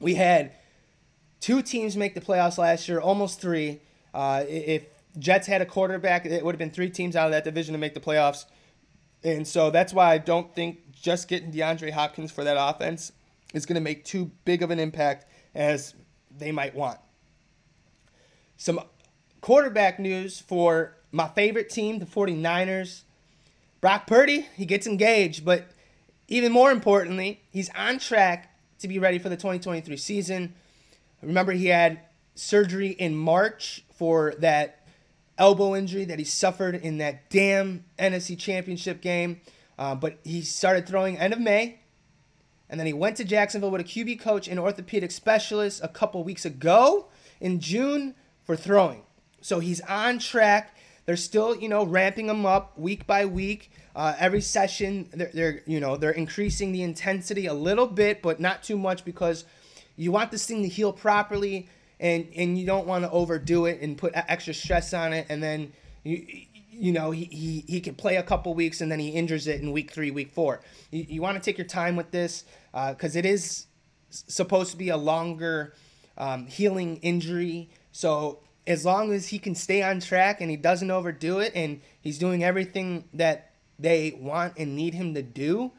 We 0.00 0.14
had 0.14 0.52
two 1.40 1.62
teams 1.62 1.96
make 1.96 2.14
the 2.14 2.20
playoffs 2.20 2.58
last 2.58 2.88
year, 2.88 3.00
almost 3.00 3.40
three. 3.40 3.80
Uh, 4.12 4.44
if 4.48 4.84
Jets 5.18 5.46
had 5.46 5.60
a 5.60 5.66
quarterback, 5.66 6.26
it 6.26 6.44
would 6.44 6.54
have 6.54 6.58
been 6.58 6.70
three 6.70 6.90
teams 6.90 7.16
out 7.16 7.26
of 7.26 7.32
that 7.32 7.44
division 7.44 7.72
to 7.72 7.78
make 7.78 7.94
the 7.94 8.00
playoffs. 8.00 8.46
And 9.22 9.46
so 9.46 9.70
that's 9.70 9.92
why 9.92 10.12
I 10.12 10.18
don't 10.18 10.54
think 10.54 10.92
just 10.92 11.28
getting 11.28 11.52
DeAndre 11.52 11.92
Hopkins 11.92 12.30
for 12.30 12.44
that 12.44 12.56
offense 12.58 13.12
is 13.52 13.66
going 13.66 13.76
to 13.76 13.80
make 13.80 14.04
too 14.04 14.30
big 14.44 14.62
of 14.62 14.70
an 14.70 14.80
impact 14.80 15.26
as 15.54 15.94
they 16.36 16.52
might 16.52 16.74
want. 16.74 16.98
Some 18.56 18.80
quarterback 19.40 19.98
news 19.98 20.40
for 20.40 20.96
my 21.14 21.28
favorite 21.28 21.70
team, 21.70 22.00
the 22.00 22.06
49ers. 22.06 23.02
Brock 23.80 24.06
Purdy, 24.06 24.48
he 24.56 24.66
gets 24.66 24.86
engaged, 24.86 25.44
but 25.44 25.66
even 26.26 26.50
more 26.50 26.72
importantly, 26.72 27.40
he's 27.50 27.70
on 27.76 27.98
track 27.98 28.58
to 28.80 28.88
be 28.88 28.98
ready 28.98 29.18
for 29.18 29.28
the 29.28 29.36
2023 29.36 29.96
season. 29.96 30.54
Remember, 31.22 31.52
he 31.52 31.66
had 31.66 32.00
surgery 32.34 32.88
in 32.88 33.14
March 33.14 33.84
for 33.94 34.34
that 34.38 34.86
elbow 35.38 35.76
injury 35.76 36.04
that 36.04 36.18
he 36.18 36.24
suffered 36.24 36.74
in 36.74 36.98
that 36.98 37.30
damn 37.30 37.84
NFC 37.96 38.36
Championship 38.36 39.00
game. 39.00 39.40
Uh, 39.78 39.94
but 39.94 40.18
he 40.24 40.42
started 40.42 40.86
throwing 40.86 41.18
end 41.18 41.32
of 41.32 41.40
May, 41.40 41.78
and 42.68 42.78
then 42.78 42.86
he 42.86 42.92
went 42.92 43.16
to 43.18 43.24
Jacksonville 43.24 43.70
with 43.70 43.80
a 43.80 43.84
QB 43.84 44.20
coach 44.20 44.48
and 44.48 44.58
orthopedic 44.58 45.10
specialist 45.10 45.80
a 45.82 45.88
couple 45.88 46.24
weeks 46.24 46.44
ago 46.44 47.06
in 47.40 47.60
June 47.60 48.14
for 48.44 48.56
throwing. 48.56 49.02
So 49.44 49.60
he's 49.60 49.82
on 49.82 50.20
track. 50.20 50.73
They're 51.06 51.16
still, 51.16 51.54
you 51.56 51.68
know, 51.68 51.84
ramping 51.84 52.26
them 52.26 52.46
up 52.46 52.78
week 52.78 53.06
by 53.06 53.26
week. 53.26 53.70
Uh, 53.94 54.14
every 54.18 54.40
session, 54.40 55.08
they're, 55.12 55.30
they're, 55.32 55.62
you 55.66 55.80
know, 55.80 55.96
they're 55.96 56.10
increasing 56.10 56.72
the 56.72 56.82
intensity 56.82 57.46
a 57.46 57.54
little 57.54 57.86
bit, 57.86 58.22
but 58.22 58.40
not 58.40 58.62
too 58.62 58.78
much 58.78 59.04
because 59.04 59.44
you 59.96 60.10
want 60.10 60.30
this 60.30 60.46
thing 60.46 60.62
to 60.62 60.68
heal 60.68 60.92
properly, 60.92 61.68
and 62.00 62.26
and 62.34 62.58
you 62.58 62.66
don't 62.66 62.86
want 62.86 63.04
to 63.04 63.10
overdo 63.10 63.66
it 63.66 63.80
and 63.80 63.96
put 63.96 64.12
extra 64.14 64.52
stress 64.52 64.92
on 64.92 65.12
it, 65.12 65.26
and 65.28 65.42
then 65.42 65.72
you 66.02 66.26
you 66.76 66.92
know 66.92 67.10
he, 67.10 67.24
he, 67.24 67.64
he 67.66 67.80
can 67.80 67.94
play 67.94 68.16
a 68.16 68.22
couple 68.22 68.54
weeks 68.54 68.80
and 68.80 68.90
then 68.90 68.98
he 68.98 69.10
injures 69.10 69.46
it 69.46 69.60
in 69.60 69.72
week 69.72 69.92
three, 69.92 70.10
week 70.10 70.32
four. 70.32 70.60
You, 70.90 71.06
you 71.08 71.22
want 71.22 71.36
to 71.36 71.42
take 71.42 71.58
your 71.58 71.66
time 71.66 71.96
with 71.96 72.10
this 72.10 72.44
because 72.72 73.16
uh, 73.16 73.18
it 73.18 73.24
is 73.24 73.66
supposed 74.10 74.70
to 74.72 74.76
be 74.76 74.88
a 74.88 74.96
longer 74.96 75.74
um, 76.18 76.46
healing 76.46 76.96
injury. 76.98 77.70
So 77.92 78.40
as 78.66 78.84
long 78.84 79.12
as 79.12 79.28
he 79.28 79.38
can 79.38 79.54
stay 79.54 79.82
on 79.82 80.00
track 80.00 80.40
and 80.40 80.50
he 80.50 80.56
doesn't 80.56 80.90
overdo 80.90 81.38
it 81.38 81.52
and 81.54 81.80
he's 82.00 82.18
doing 82.18 82.42
everything 82.42 83.04
that 83.12 83.50
they 83.78 84.16
want 84.18 84.54
and 84.56 84.74
need 84.74 84.94
him 84.94 85.14
to 85.14 85.22
do, 85.22 85.72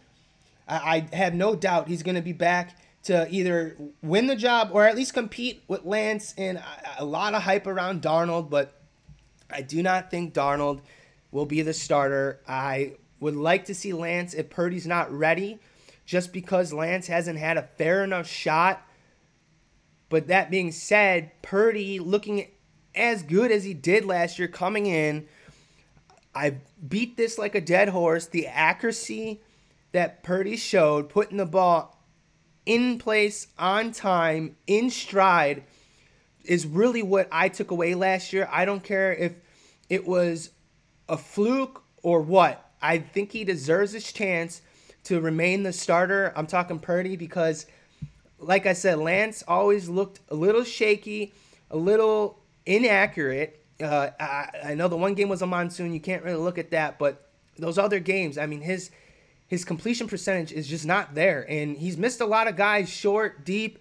I, 0.67 1.07
I 1.11 1.15
have 1.15 1.33
no 1.33 1.55
doubt 1.55 1.87
he's 1.87 2.03
going 2.03 2.15
to 2.15 2.21
be 2.21 2.33
back 2.33 2.77
to 3.03 3.27
either 3.29 3.77
win 4.01 4.27
the 4.27 4.35
job 4.35 4.69
or 4.71 4.85
at 4.85 4.95
least 4.95 5.13
compete 5.13 5.63
with 5.67 5.85
Lance. 5.85 6.33
And 6.37 6.61
a, 6.97 7.05
lot 7.05 7.33
of 7.33 7.43
hype 7.43 7.67
around 7.67 8.01
Darnold, 8.01 8.49
but 8.49 8.81
I 9.49 9.61
do 9.61 9.81
not 9.81 10.11
think 10.11 10.33
Darnold 10.33 10.81
will 11.31 11.45
be 11.45 11.61
the 11.61 11.73
starter. 11.73 12.39
I 12.47 12.93
would 13.19 13.35
like 13.35 13.65
to 13.65 13.75
see 13.75 13.93
Lance 13.93 14.33
if 14.33 14.49
Purdy's 14.49 14.87
not 14.87 15.11
ready, 15.11 15.59
just 16.05 16.33
because 16.33 16.73
Lance 16.73 17.07
hasn't 17.07 17.39
had 17.39 17.57
a 17.57 17.63
fair 17.77 18.03
enough 18.03 18.27
shot. 18.27 18.87
But 20.09 20.27
that 20.27 20.51
being 20.51 20.71
said, 20.71 21.31
Purdy 21.41 21.99
looking 21.99 22.47
as 22.95 23.23
good 23.23 23.51
as 23.51 23.63
he 23.63 23.73
did 23.73 24.05
last 24.05 24.39
year 24.39 24.47
coming 24.47 24.85
in, 24.85 25.27
I 26.33 26.57
beat 26.87 27.17
this 27.17 27.37
like 27.37 27.55
a 27.55 27.61
dead 27.61 27.89
horse. 27.89 28.27
The 28.27 28.47
accuracy 28.47 29.41
that 29.91 30.23
Purdy 30.23 30.57
showed, 30.57 31.09
putting 31.09 31.37
the 31.37 31.45
ball 31.45 32.03
in 32.65 32.97
place, 32.97 33.47
on 33.59 33.91
time, 33.91 34.57
in 34.67 34.89
stride, 34.89 35.63
is 36.43 36.65
really 36.65 37.03
what 37.03 37.27
I 37.31 37.49
took 37.49 37.71
away 37.71 37.93
last 37.93 38.33
year. 38.33 38.49
I 38.51 38.65
don't 38.65 38.83
care 38.83 39.13
if 39.13 39.33
it 39.89 40.05
was 40.07 40.49
a 41.07 41.17
fluke 41.17 41.83
or 42.01 42.21
what. 42.21 42.71
I 42.81 42.99
think 42.99 43.31
he 43.31 43.43
deserves 43.43 43.93
his 43.93 44.11
chance 44.11 44.61
to 45.05 45.21
remain 45.21 45.63
the 45.63 45.73
starter. 45.73 46.33
I'm 46.35 46.47
talking 46.47 46.79
Purdy 46.79 47.15
because, 47.15 47.65
like 48.39 48.65
I 48.65 48.73
said, 48.73 48.97
Lance 48.97 49.43
always 49.47 49.87
looked 49.87 50.19
a 50.29 50.35
little 50.35 50.63
shaky, 50.63 51.33
a 51.71 51.77
little 51.77 52.39
inaccurate. 52.65 53.65
Uh, 53.81 54.09
I, 54.19 54.49
I 54.63 54.73
know 54.75 54.87
the 54.87 54.97
one 54.97 55.13
game 55.13 55.29
was 55.29 55.41
a 55.41 55.47
monsoon. 55.47 55.93
You 55.93 55.99
can't 55.99 56.23
really 56.23 56.37
look 56.37 56.57
at 56.57 56.71
that, 56.71 56.97
but 56.97 57.29
those 57.57 57.77
other 57.77 57.99
games, 57.99 58.37
I 58.37 58.45
mean, 58.45 58.61
his 58.61 58.91
his 59.47 59.63
completion 59.63 60.07
percentage 60.07 60.51
is 60.51 60.67
just 60.67 60.85
not 60.85 61.13
there, 61.13 61.45
and 61.49 61.77
he's 61.77 61.97
missed 61.97 62.21
a 62.21 62.25
lot 62.25 62.47
of 62.47 62.55
guys 62.55 62.89
short, 62.89 63.45
deep, 63.45 63.79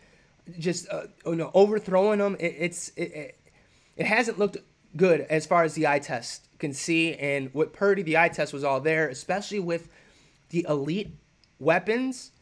just 0.58 0.88
uh, 0.90 1.06
you 1.24 1.36
know 1.36 1.50
overthrowing 1.54 2.18
them. 2.18 2.36
It, 2.38 2.54
it's 2.58 2.88
it, 2.90 3.12
it, 3.12 3.40
it 3.96 4.06
hasn't 4.06 4.38
looked 4.38 4.58
good 4.96 5.22
as 5.22 5.46
far 5.46 5.64
as 5.64 5.74
the 5.74 5.86
eye 5.86 6.00
test 6.00 6.48
can 6.58 6.72
see, 6.72 7.14
and 7.14 7.52
with 7.54 7.72
Purdy, 7.72 8.02
the 8.02 8.18
eye 8.18 8.28
test 8.28 8.52
was 8.52 8.64
all 8.64 8.80
there, 8.80 9.08
especially 9.08 9.60
with 9.60 9.88
the 10.50 10.66
elite 10.68 11.16
weapons 11.58 12.32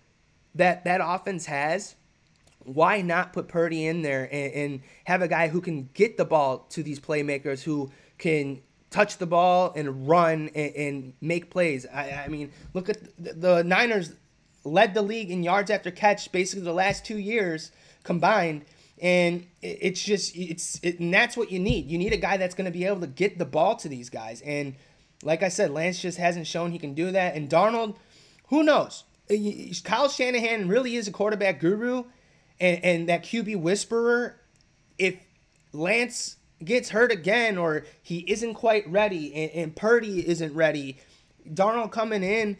that 0.55 0.85
that 0.85 1.01
offense 1.03 1.47
has 1.47 1.95
why 2.65 3.03
not 3.03 3.33
put 3.33 3.49
Purdy 3.49 3.87
in 3.87 4.03
there 4.03 4.29
and, 4.31 4.53
and, 4.53 4.81
have 5.05 5.23
a 5.23 5.29
guy 5.29 5.49
who 5.49 5.61
can 5.61 5.89
get 5.95 6.17
the 6.17 6.25
ball 6.25 6.59
to 6.71 6.83
these 6.83 7.01
playmakers 7.01 7.63
who 7.63 7.91
can 8.19 8.63
touch 8.91 9.19
the 9.19 9.27
ball 9.27 9.73
and 9.75 10.09
run 10.09 10.51
and, 10.55 10.75
and 10.75 11.13
make 11.21 11.51
plays? 11.51 11.87
I, 11.93 12.23
I, 12.25 12.29
mean, 12.29 12.53
look 12.75 12.89
at 12.89 12.99
the, 13.19 13.33
the, 13.33 13.65
Niners 13.65 14.13
led 14.65 14.95
the 14.95 15.03
league 15.03 15.31
in 15.31 15.43
yards 15.43 15.71
after 15.71 15.91
catch 15.91 16.31
basically 16.31 16.65
the 16.65 16.73
last 16.73 17.05
two 17.05 17.19
years 17.19 17.73
combined. 18.05 18.65
And 19.01 19.47
it's 19.61 20.01
just 20.01 20.37
it's 20.37 20.79
it, 20.85 21.01
and 21.01 21.13
that's 21.13 21.37
what 21.37 21.51
you 21.51 21.59
need. 21.59 21.91
You 21.91 21.99
need 21.99 22.13
a 22.13 22.19
guy 22.19 22.37
that's 22.37 22.55
going 22.55 22.67
to 22.67 22.71
be 22.71 22.85
able 22.85 23.01
to 23.01 23.09
get 23.09 23.37
the 23.37 23.45
ball 23.45 23.75
to 23.77 23.89
these 23.89 24.09
guys. 24.09 24.41
And 24.43 24.77
like 25.25 25.43
I 25.43 25.49
said, 25.49 25.73
Lance 25.73 26.01
just 26.01 26.19
hasn't 26.19 26.47
shown 26.47 26.71
he 26.71 26.79
can 26.79 26.95
do 26.95 27.11
that. 27.11 27.35
And 27.35 27.51
Darnold, 27.51 27.97
who 28.49 28.63
knows? 28.63 29.03
Kyle 29.83 30.09
Shanahan 30.09 30.69
really 30.69 30.95
is 30.95 31.09
a 31.09 31.13
quarterback 31.13 31.59
guru 31.59 32.05
and, 32.63 32.85
and 32.85 33.09
that 33.09 33.25
QB 33.25 33.61
whisperer, 33.61 34.37
if 34.97 35.17
Lance 35.73 36.37
gets 36.65 36.91
hurt 36.91 37.11
again 37.11 37.59
or 37.59 37.85
he 38.01 38.19
isn't 38.29 38.55
quite 38.55 38.89
ready 38.89 39.35
and, 39.35 39.51
and 39.51 39.77
Purdy 39.77 40.27
isn't 40.27 40.55
ready, 40.55 40.97
Darnold 41.47 41.91
coming 41.91 42.23
in, 42.23 42.57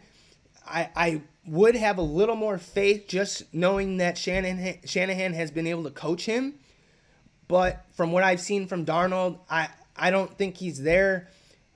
I, 0.67 0.89
I 0.95 1.21
would 1.47 1.75
have 1.75 1.97
a 1.97 2.03
little 2.03 2.35
more 2.35 2.57
faith 2.57 3.07
just 3.07 3.53
knowing 3.53 3.97
that 3.97 4.17
Shanahan, 4.17 4.79
Shanahan 4.85 5.33
has 5.33 5.51
been 5.51 5.67
able 5.67 5.85
to 5.85 5.91
coach 5.91 6.25
him. 6.25 6.55
But 7.47 7.85
from 7.93 8.11
what 8.11 8.23
I've 8.23 8.41
seen 8.41 8.67
from 8.67 8.85
Darnold, 8.85 9.39
I, 9.49 9.69
I 9.95 10.11
don't 10.11 10.37
think 10.37 10.57
he's 10.57 10.81
there 10.81 11.29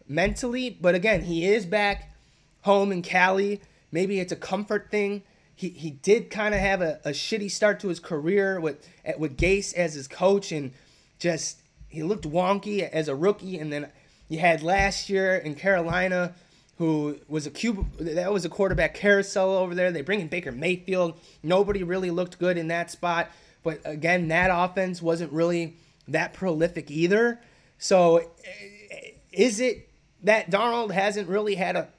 mentally. 0.07 0.69
But 0.69 0.95
again, 0.95 1.23
he 1.23 1.45
is 1.45 1.65
back 1.65 2.13
home 2.61 2.91
in 2.91 3.01
Cali. 3.01 3.61
Maybe 3.91 4.19
it's 4.19 4.33
a 4.33 4.37
comfort 4.37 4.91
thing 4.91 5.23
he, 5.57 5.69
he 5.69 5.89
did 5.89 6.29
kind 6.29 6.53
of 6.53 6.61
have 6.61 6.83
a, 6.83 6.99
a 7.03 7.09
shitty 7.09 7.49
start 7.49 7.79
to 7.79 7.87
his 7.87 7.99
career 7.99 8.59
with 8.59 8.87
with 9.17 9.35
Gase 9.37 9.73
as 9.73 9.95
his 9.95 10.07
coach 10.07 10.51
and 10.51 10.71
just 11.17 11.61
he 11.89 12.03
looked 12.03 12.29
wonky 12.29 12.87
as 12.87 13.07
a 13.07 13.15
rookie 13.15 13.57
and 13.57 13.73
then 13.73 13.89
you 14.29 14.37
had 14.37 14.61
last 14.61 15.09
year 15.09 15.35
in 15.35 15.55
Carolina 15.55 16.35
who 16.77 17.17
was 17.27 17.47
a 17.47 17.49
cube 17.49 17.87
that 17.97 18.31
was 18.31 18.45
a 18.45 18.49
quarterback 18.49 18.93
carousel 18.93 19.49
over 19.49 19.73
there. 19.73 19.91
They 19.91 20.03
bring 20.03 20.21
in 20.21 20.27
Baker 20.27 20.51
Mayfield. 20.51 21.19
Nobody 21.41 21.81
really 21.81 22.11
looked 22.11 22.37
good 22.37 22.55
in 22.55 22.67
that 22.67 22.91
spot. 22.91 23.31
But 23.63 23.81
again, 23.83 24.27
that 24.27 24.51
offense 24.53 25.01
wasn't 25.01 25.31
really 25.33 25.75
that 26.07 26.35
prolific 26.35 26.91
either. 26.91 27.41
So 27.79 28.17
eh, 28.17 29.11
is 29.31 29.59
it 29.59 29.89
that 30.21 30.51
Darnold 30.51 30.91
hasn't 30.91 31.27
really 31.27 31.55
had 31.55 31.75
a 31.75 31.89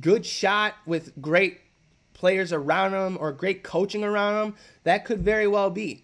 good 0.00 0.24
shot 0.24 0.74
with 0.86 1.12
great 1.20 1.60
players 2.24 2.54
around 2.54 2.94
him 2.94 3.18
or 3.20 3.32
great 3.32 3.62
coaching 3.62 4.02
around 4.02 4.42
him, 4.42 4.54
that 4.84 5.04
could 5.04 5.20
very 5.20 5.46
well 5.46 5.68
be. 5.68 6.02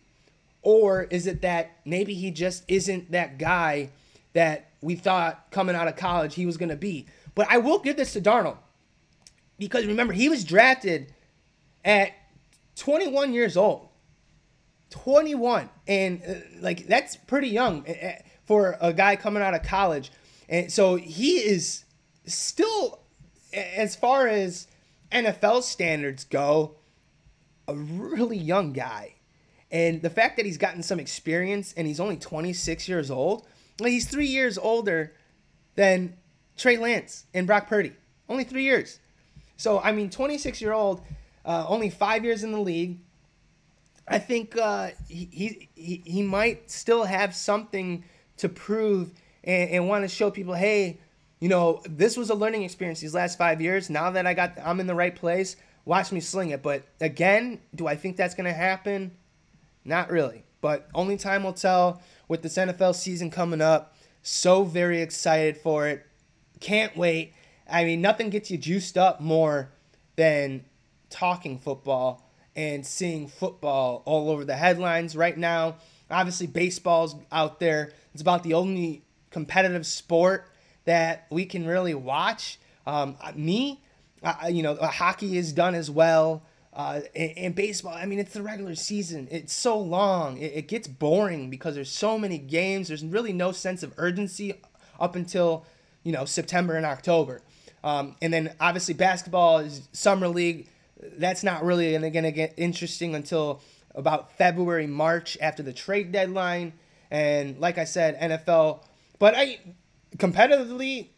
Or 0.61 1.05
is 1.05 1.27
it 1.27 1.41
that 1.41 1.79
maybe 1.87 2.13
he 2.13 2.31
just 2.31 2.63
isn't 2.69 3.13
that 3.13 3.39
guy 3.39 3.89
that 4.35 4.69
we 4.83 4.97
thought 4.97 5.51
coming 5.51 5.75
out 5.75 5.89
of 5.89 5.97
college 5.97 6.35
he 6.35 6.45
was 6.45 6.59
going 6.59 6.69
to 6.69 6.77
be? 6.77 7.07
But 7.35 7.47
I 7.49 7.57
will 7.57 7.79
give 7.79 7.97
this 7.97 8.13
to 8.13 8.21
Darnold 8.21 8.59
because 9.59 9.87
remember, 9.87 10.13
he 10.13 10.29
was 10.29 10.45
drafted 10.45 11.11
at 11.87 12.13
21 12.77 13.33
years 13.33 13.57
old. 13.57 13.89
21. 14.91 15.71
And 15.89 16.21
uh, 16.29 16.35
like 16.61 16.87
that's 16.87 17.17
pretty 17.17 17.49
young 17.49 17.87
uh, 17.89 17.93
uh, 17.93 18.13
for 18.45 18.77
a 18.83 18.93
guy 18.93 19.17
coming 19.17 19.43
out 19.43 19.55
of 19.55 19.63
college. 19.63 20.13
And 20.51 20.71
so 20.71 20.97
he 20.97 21.37
is 21.37 21.85
still 22.27 23.01
as 23.55 23.97
far 23.97 24.29
as 24.29 24.67
NFL 25.13 25.63
standards 25.63 26.25
go, 26.25 26.77
a 27.67 27.75
really 27.75 28.37
young 28.37 28.73
guy. 28.73 29.15
And 29.71 30.03
the 30.03 30.11
fact 30.11 30.37
that 30.37 30.47
he's 30.47 30.59
gotten 30.59 30.83
some 30.83 30.99
experience 30.99 31.73
and 31.77 31.87
he's 31.87 32.01
only 32.01 32.17
26 32.17 32.89
years 32.89 33.11
old, 33.11 33.47
like 33.79 33.93
he's 33.93 34.09
three 34.09 34.27
years 34.27 34.59
older 34.59 35.15
than 35.77 36.17
Trey 36.57 36.77
Lance 36.77 37.27
and 37.33 37.47
Brock 37.47 37.69
Purdy. 37.69 37.93
Only 38.29 38.45
three 38.45 38.65
years. 38.65 38.99
So, 39.57 39.81
I 39.81 39.93
mean, 39.93 40.11
26 40.11 40.61
year 40.61 40.73
old, 40.73 41.03
uh, 41.45 41.65
only 41.69 41.91
five 41.91 42.25
years 42.25 42.45
in 42.45 42.53
the 42.53 42.61
league. 42.61 42.99
I 44.09 44.19
think 44.19 44.57
uh, 44.57 44.91
he, 45.09 45.69
he 45.75 46.03
he 46.05 46.23
might 46.23 46.69
still 46.69 47.05
have 47.05 47.35
something 47.35 48.05
to 48.39 48.49
prove 48.49 49.13
and, 49.45 49.71
and 49.71 49.89
want 49.89 50.03
to 50.03 50.09
show 50.09 50.31
people, 50.31 50.55
hey, 50.55 50.99
you 51.41 51.49
know, 51.49 51.81
this 51.89 52.17
was 52.17 52.31
a 52.31 52.35
learning 52.35 52.63
experience 52.63 53.01
these 53.01 53.15
last 53.15 53.39
five 53.39 53.61
years. 53.61 53.89
Now 53.89 54.11
that 54.11 54.27
I 54.27 54.35
got, 54.35 54.59
I'm 54.63 54.79
in 54.79 54.87
the 54.87 54.95
right 54.95 55.15
place. 55.15 55.57
Watch 55.87 56.13
me 56.13 56.21
sling 56.21 56.51
it. 56.51 56.63
But 56.63 56.85
again, 57.01 57.61
do 57.75 57.87
I 57.87 57.97
think 57.97 58.17
that's 58.17 58.35
going 58.35 58.45
to 58.45 58.53
happen? 58.53 59.13
Not 59.85 60.11
really. 60.11 60.45
But 60.61 60.89
only 60.95 61.17
time 61.17 61.43
will 61.43 61.55
tell 61.55 62.03
with 62.29 62.43
this 62.43 62.57
NFL 62.57 62.95
season 62.95 63.31
coming 63.31 63.63
up. 63.63 63.97
So 64.23 64.65
very 64.65 65.01
excited 65.01 65.57
for 65.57 65.89
it. 65.89 66.07
Can't 66.61 66.95
wait. 66.95 67.33
I 67.69 67.85
mean, 67.85 68.03
nothing 68.03 68.29
gets 68.29 68.51
you 68.51 68.59
juiced 68.59 68.99
up 68.99 69.23
more 69.23 69.71
than 70.17 70.67
talking 71.09 71.59
football 71.59 72.31
and 72.55 72.85
seeing 72.85 73.29
football 73.29 74.03
all 74.05 74.29
over 74.29 74.45
the 74.45 74.57
headlines 74.57 75.17
right 75.17 75.39
now. 75.39 75.77
Obviously, 76.11 76.47
baseball's 76.47 77.17
out 77.33 77.61
there. 77.61 77.93
It's 78.13 78.21
about 78.21 78.43
the 78.43 78.53
only 78.53 79.05
competitive 79.31 79.87
sport 79.87 80.50
that 80.85 81.27
we 81.31 81.45
can 81.45 81.67
really 81.67 81.95
watch. 81.95 82.59
Um, 82.87 83.17
me, 83.35 83.81
uh, 84.23 84.49
you 84.51 84.63
know, 84.63 84.75
hockey 84.77 85.37
is 85.37 85.53
done 85.53 85.75
as 85.75 85.91
well. 85.91 86.43
Uh, 86.73 87.01
and, 87.17 87.33
and, 87.37 87.55
baseball, 87.55 87.93
I 87.93 88.07
mean, 88.07 88.21
it's 88.21 88.33
the 88.33 88.43
regular 88.43 88.77
season. 88.77 89.27
It's 89.31 89.53
so 89.53 89.79
long. 89.79 90.39
It, 90.39 90.53
it, 90.55 90.69
gets 90.69 90.87
boring 90.87 91.51
because 91.51 91.75
there's 91.75 91.91
so 91.91 92.17
many 92.17 92.39
games. 92.39 92.89
There's 92.89 93.05
really 93.05 93.33
no 93.33 93.51
sense 93.51 93.83
of 93.83 93.93
urgency 93.99 94.55
up 95.01 95.17
until, 95.17 95.67
you 96.05 96.13
know, 96.13 96.25
September 96.25 96.77
and 96.77 96.87
October. 96.87 97.43
Um, 97.83 98.15
and 98.23 98.33
then 98.33 98.55
obviously 98.61 98.95
basketball 98.95 99.59
is 99.59 99.89
summer 99.93 100.29
league. 100.29 100.69
That's 101.19 101.43
not 101.43 101.65
really 101.65 101.99
going 101.99 102.25
to 102.25 102.33
get 102.33 102.55
interesting 102.57 103.17
until 103.17 103.63
about 103.95 104.37
February, 104.37 104.87
March 104.87 105.37
after 105.41 105.63
the 105.63 105.73
trade 105.73 106.13
deadline. 106.13 106.73
And 107.11 107.59
like 107.59 107.79
I 107.79 107.85
said, 107.85 108.19
NFL. 108.21 108.85
But 109.19 109.35
I 109.37 109.59
competitively, 110.17 111.09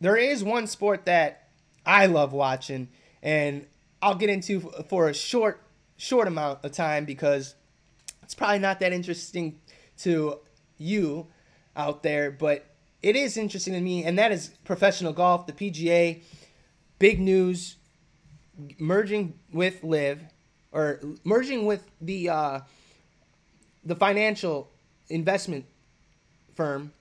there 0.00 0.16
is 0.16 0.42
one 0.42 0.66
sport 0.66 1.04
that 1.06 1.48
I 1.86 2.06
love 2.06 2.32
watching, 2.32 2.88
and 3.22 3.66
I'll 4.02 4.14
get 4.14 4.30
into 4.30 4.60
for 4.88 5.08
a 5.08 5.14
short 5.14 5.60
short 5.96 6.26
amount 6.26 6.64
of 6.64 6.72
time 6.72 7.04
because 7.04 7.54
it's 8.22 8.34
probably 8.34 8.58
not 8.58 8.80
that 8.80 8.92
interesting 8.92 9.60
to 9.98 10.40
you 10.76 11.28
out 11.76 12.02
there, 12.02 12.30
but 12.30 12.66
it 13.02 13.16
is 13.16 13.36
interesting 13.36 13.74
to 13.74 13.80
me, 13.80 14.04
and 14.04 14.18
that 14.18 14.32
is 14.32 14.50
professional 14.64 15.12
golf, 15.12 15.46
the 15.46 15.52
PGA. 15.52 16.22
Big 16.98 17.20
news 17.20 17.76
merging 18.78 19.34
with 19.52 19.82
LIV 19.82 20.20
or 20.72 21.00
merging 21.24 21.66
with 21.66 21.90
the 22.00 22.28
uh, 22.28 22.60
the 23.84 23.96
financial 23.96 24.70
investment 25.08 25.66
firm 26.54 26.92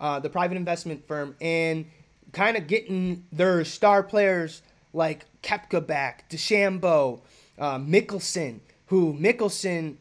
uh, 0.00 0.18
the 0.18 0.30
private 0.30 0.56
investment 0.56 1.06
firm, 1.06 1.36
and 1.40 1.86
kind 2.32 2.56
of 2.56 2.66
getting 2.66 3.24
their 3.32 3.64
star 3.64 4.02
players 4.02 4.62
like 4.92 5.26
Koepka 5.42 5.86
back, 5.86 6.28
DeChambeau, 6.30 7.20
uh, 7.58 7.78
Mickelson, 7.78 8.60
who 8.86 9.14
Mickelson, 9.14 9.96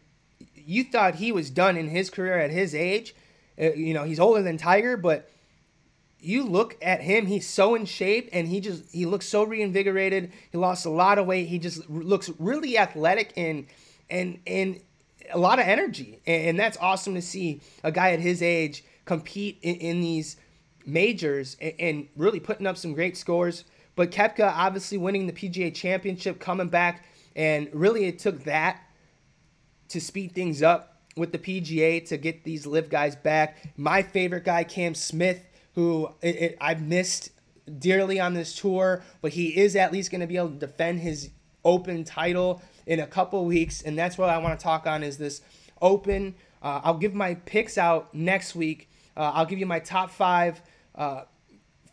you 0.56 0.84
thought 0.84 1.16
he 1.16 1.32
was 1.32 1.50
done 1.50 1.78
in 1.78 1.90
his 1.90 2.10
career 2.10 2.40
at 2.40 2.52
his 2.52 2.74
age. 2.74 3.16
Uh, 3.60 3.74
you 3.74 3.94
know, 3.94 4.04
he's 4.04 4.20
older 4.20 4.42
than 4.42 4.58
Tiger, 4.58 4.98
but 4.98 5.30
you 6.20 6.44
look 6.44 6.78
at 6.82 7.02
him, 7.02 7.26
he's 7.26 7.48
so 7.48 7.76
in 7.76 7.86
shape 7.86 8.30
and 8.34 8.48
he 8.48 8.60
just 8.60 8.92
he 8.92 9.06
looks 9.06 9.28
so 9.28 9.44
reinvigorated. 9.44 10.32
He 10.52 10.58
lost 10.58 10.86
a 10.86 10.90
lot 10.90 11.18
of 11.18 11.26
weight. 11.26 11.48
He 11.48 11.60
just 11.60 11.90
looks 11.90 12.30
really 12.40 12.78
athletic 12.78 13.34
and 13.38 13.68
and 14.10 14.40
and 14.46 14.82
a 15.32 15.38
lot 15.38 15.60
of 15.60 15.68
energy. 15.68 16.20
And 16.26 16.60
that's 16.60 16.78
awesome 16.78 17.16
to 17.16 17.22
see 17.22 17.62
a 17.84 17.92
guy 17.92 18.12
at 18.12 18.20
his 18.20 18.42
age 18.42 18.84
compete 19.10 19.58
in, 19.64 19.76
in 19.78 20.02
these 20.02 20.38
majors 20.86 21.58
and, 21.60 21.74
and, 21.80 22.08
really 22.16 22.40
putting 22.40 22.68
up 22.68 22.78
some 22.78 22.94
great 22.94 23.18
scores. 23.18 23.66
But 23.96 24.12
Koepka 24.12 24.54
obviously 24.56 25.00
winning 25.00 25.26
the 25.26 25.34
PGA 25.34 25.74
Championship, 25.74 26.40
coming 26.40 26.70
back, 26.70 27.06
and 27.36 27.68
really 27.74 28.06
it 28.06 28.20
took 28.20 28.44
that 28.44 28.80
to 29.88 30.00
speed 30.00 30.34
things 30.34 30.62
up 30.62 31.02
with 31.18 31.32
the 31.32 31.40
PGA 31.40 32.08
to 32.08 32.18
get 32.18 32.44
these 32.44 32.68
LIV 32.68 32.92
guys 32.92 33.16
back. 33.16 33.58
My 33.76 34.04
favorite 34.04 34.46
guy, 34.46 34.64
Cam 34.64 34.94
Smith, 34.94 35.44
who 35.74 36.10
it, 36.22 36.36
it, 36.36 36.58
I've 36.62 36.84
missed 36.84 37.32
dearly 37.80 38.20
on 38.20 38.36
this 38.36 38.56
tour, 38.56 39.04
but 39.24 39.32
he 39.34 39.58
is 39.58 39.76
at 39.76 39.92
least 39.92 40.12
going 40.12 40.22
to 40.22 40.28
be 40.28 40.38
able 40.38 40.50
to 40.50 40.56
defend 40.56 41.00
his 41.00 41.32
Open 41.66 42.06
title 42.06 42.62
in 42.86 43.00
a 43.00 43.08
couple 43.08 43.44
weeks, 43.44 43.82
and 43.82 43.98
that's 43.98 44.18
what 44.18 44.30
I 44.30 44.38
want 44.38 44.58
to 44.58 44.64
talk 44.64 44.88
on 44.88 45.04
is 45.04 45.18
this 45.18 45.42
Open. 45.82 46.36
Uh, 46.62 46.80
I'll 46.84 46.98
give 46.98 47.14
my 47.14 47.34
picks 47.34 47.78
out 47.78 48.14
next 48.14 48.56
week 48.56 48.89
uh, 49.20 49.34
I'll 49.36 49.46
give 49.46 49.60
you 49.60 49.66
my 49.66 49.80
top 49.80 50.12
five 50.12 50.62
uh, 50.96 51.24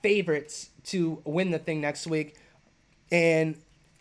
favorites 0.00 0.70
to 0.84 1.20
win 1.24 1.50
the 1.50 1.58
thing 1.58 1.80
next 1.80 2.06
week. 2.06 2.36
And 3.10 3.56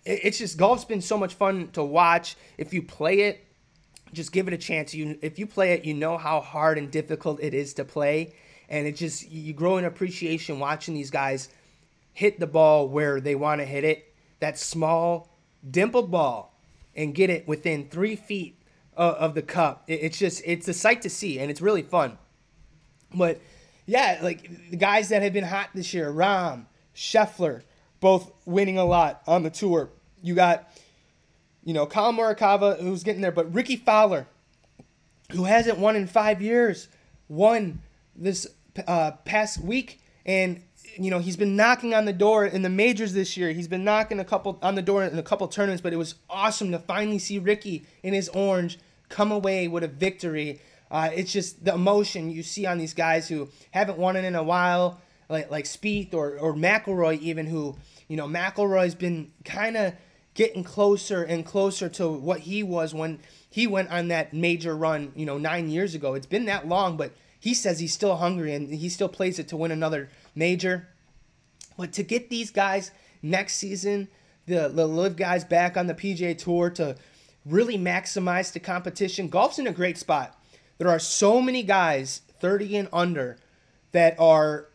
it's 0.06 0.38
just 0.38 0.58
golf's 0.58 0.86
been 0.86 1.02
so 1.02 1.18
much 1.18 1.34
fun 1.34 1.70
to 1.70 1.84
watch. 1.84 2.36
If 2.60 2.72
you 2.72 2.84
play 2.84 3.22
it, 3.22 3.44
just 4.14 4.32
give 4.32 4.48
it 4.48 4.54
a 4.54 4.58
chance. 4.58 4.94
You 4.94 5.18
if 5.24 5.40
you 5.40 5.48
play 5.48 5.74
it, 5.74 5.86
you 5.86 5.96
know 5.96 6.18
how 6.18 6.40
hard 6.40 6.78
and 6.78 6.92
difficult 6.92 7.40
it 7.42 7.56
is 7.56 7.74
to 7.74 7.84
play, 7.84 8.36
and 8.70 8.86
it 8.86 8.96
just 8.96 9.30
you 9.30 9.54
grow 9.54 9.78
an 9.78 9.86
appreciation 9.86 10.60
watching 10.60 10.94
these 10.94 11.10
guys 11.10 11.50
hit 12.14 12.40
the 12.40 12.48
ball 12.48 12.88
where 12.88 13.20
they 13.20 13.34
want 13.34 13.60
to 13.60 13.66
hit 13.66 13.84
it. 13.84 14.14
That 14.40 14.60
small 14.60 15.36
dimpled 15.70 16.12
ball 16.12 16.56
and 16.96 17.16
get 17.16 17.32
it 17.32 17.48
within 17.48 17.90
three 17.90 18.16
feet 18.16 18.62
of 18.96 19.34
the 19.34 19.42
cup. 19.42 19.84
it's 19.88 20.18
just 20.18 20.44
it's 20.46 20.68
a 20.68 20.74
sight 20.74 21.02
to 21.02 21.10
see, 21.10 21.40
and 21.40 21.50
it's 21.50 21.62
really 21.62 21.82
fun. 21.82 22.20
But 23.18 23.42
yeah, 23.86 24.20
like 24.22 24.70
the 24.70 24.78
guys 24.78 25.10
that 25.10 25.22
have 25.22 25.34
been 25.34 25.44
hot 25.44 25.70
this 25.74 25.94
year, 25.94 26.12
Rahm, 26.12 26.66
Scheffler, 26.96 27.64
both 28.00 28.32
winning 28.46 28.78
a 28.78 28.86
lot 28.86 29.22
on 29.28 29.44
the 29.44 29.50
tour. 29.50 29.90
You 30.22 30.36
got, 30.36 30.72
you 31.64 31.74
know, 31.74 31.86
Collin 31.86 32.16
Morikawa 32.16 32.80
who's 32.80 33.04
getting 33.04 33.22
there, 33.22 33.32
but 33.32 33.54
Rickie 33.54 33.76
Fowler, 33.76 34.28
who 35.32 35.44
hasn't 35.46 35.78
won 35.78 35.96
in 35.96 36.08
five 36.08 36.42
years, 36.42 36.88
won 37.28 37.82
this 38.16 38.48
uh, 38.88 39.12
past 39.24 39.62
week, 39.62 40.02
and 40.26 40.62
you 40.98 41.12
know 41.12 41.20
he's 41.20 41.38
been 41.38 41.56
knocking 41.56 41.94
on 41.94 42.06
the 42.06 42.14
door 42.14 42.46
in 42.46 42.62
the 42.62 42.70
majors 42.70 43.14
this 43.14 43.38
year. 43.38 43.52
He's 43.52 43.68
been 43.68 43.84
knocking 43.84 44.20
a 44.20 44.26
couple 44.26 44.60
on 44.62 44.76
the 44.76 44.82
door 44.82 45.04
in 45.04 45.18
a 45.18 45.24
couple 45.24 45.48
tournaments, 45.48 45.82
but 45.82 45.94
it 45.94 45.98
was 45.98 46.16
awesome 46.30 46.72
to 46.72 46.80
finally 46.80 47.20
see 47.20 47.40
Rickie 47.40 47.86
in 48.04 48.14
his 48.14 48.30
orange 48.30 48.80
come 49.10 49.32
away 49.32 49.68
with 49.68 49.84
a 49.84 49.88
victory. 49.88 50.60
Uh, 50.90 51.10
it's 51.14 51.32
just 51.32 51.66
the 51.66 51.74
emotion 51.74 52.30
you 52.30 52.44
see 52.44 52.66
on 52.66 52.78
these 52.78 52.94
guys 52.94 53.28
who 53.28 53.50
haven't 53.72 53.98
won 53.98 54.16
it 54.16 54.24
in 54.24 54.36
a 54.36 54.44
while, 54.44 55.02
like 55.30 55.50
like 55.50 55.66
Spieth 55.66 56.14
or 56.14 56.38
or 56.38 56.54
McIlroy 56.54 57.20
even, 57.20 57.48
who 57.48 57.76
you 58.08 58.18
know 58.18 58.28
McIlroy's 58.28 58.96
been 58.96 59.32
kind 59.44 59.76
of 59.78 59.94
getting 60.36 60.64
closer 60.64 61.24
and 61.24 61.46
closer 61.46 61.90
to 61.90 62.10
what 62.10 62.42
he 62.42 62.62
was 62.62 62.94
when 62.94 63.20
he 63.50 63.66
went 63.66 63.90
on 63.90 64.10
that 64.10 64.34
major 64.34 64.76
run, 64.76 65.12
you 65.16 65.26
know, 65.26 65.38
nine 65.38 65.70
years 65.70 65.96
ago. 65.96 66.14
It's 66.14 66.26
been 66.26 66.46
that 66.46 66.68
long, 66.68 66.98
but 66.98 67.14
he 67.40 67.54
says 67.54 67.80
he's 67.80 67.94
still 67.94 68.18
hungry 68.18 68.54
and 68.54 68.74
he 68.74 68.90
still 68.90 69.08
plays 69.08 69.40
it 69.40 69.48
to 69.48 69.58
win 69.58 69.72
another 69.72 70.10
major. 70.36 70.90
But 71.78 71.94
to 71.94 72.04
get 72.04 72.30
these 72.30 72.52
guys 72.52 72.92
next 73.22 73.56
season, 73.56 74.10
the 74.46 74.68
the 74.68 74.88
LIV 74.88 75.16
guys 75.16 75.44
back 75.44 75.78
on 75.78 75.88
the 75.88 75.94
PGA 75.94 76.38
Tour 76.38 76.70
to 76.72 76.96
really 77.46 77.78
maximize 77.78 78.52
the 78.52 78.60
competition, 78.60 79.30
golf's 79.30 79.60
in 79.60 79.68
a 79.68 79.72
great 79.72 79.98
spot. 79.98 80.38
There 80.78 80.90
are 80.90 81.00
so 81.00 81.42
many 81.42 81.64
guys 81.64 82.22
30 82.40 82.78
and 82.78 82.90
under 82.92 83.38
that 83.92 84.20
are 84.20 84.68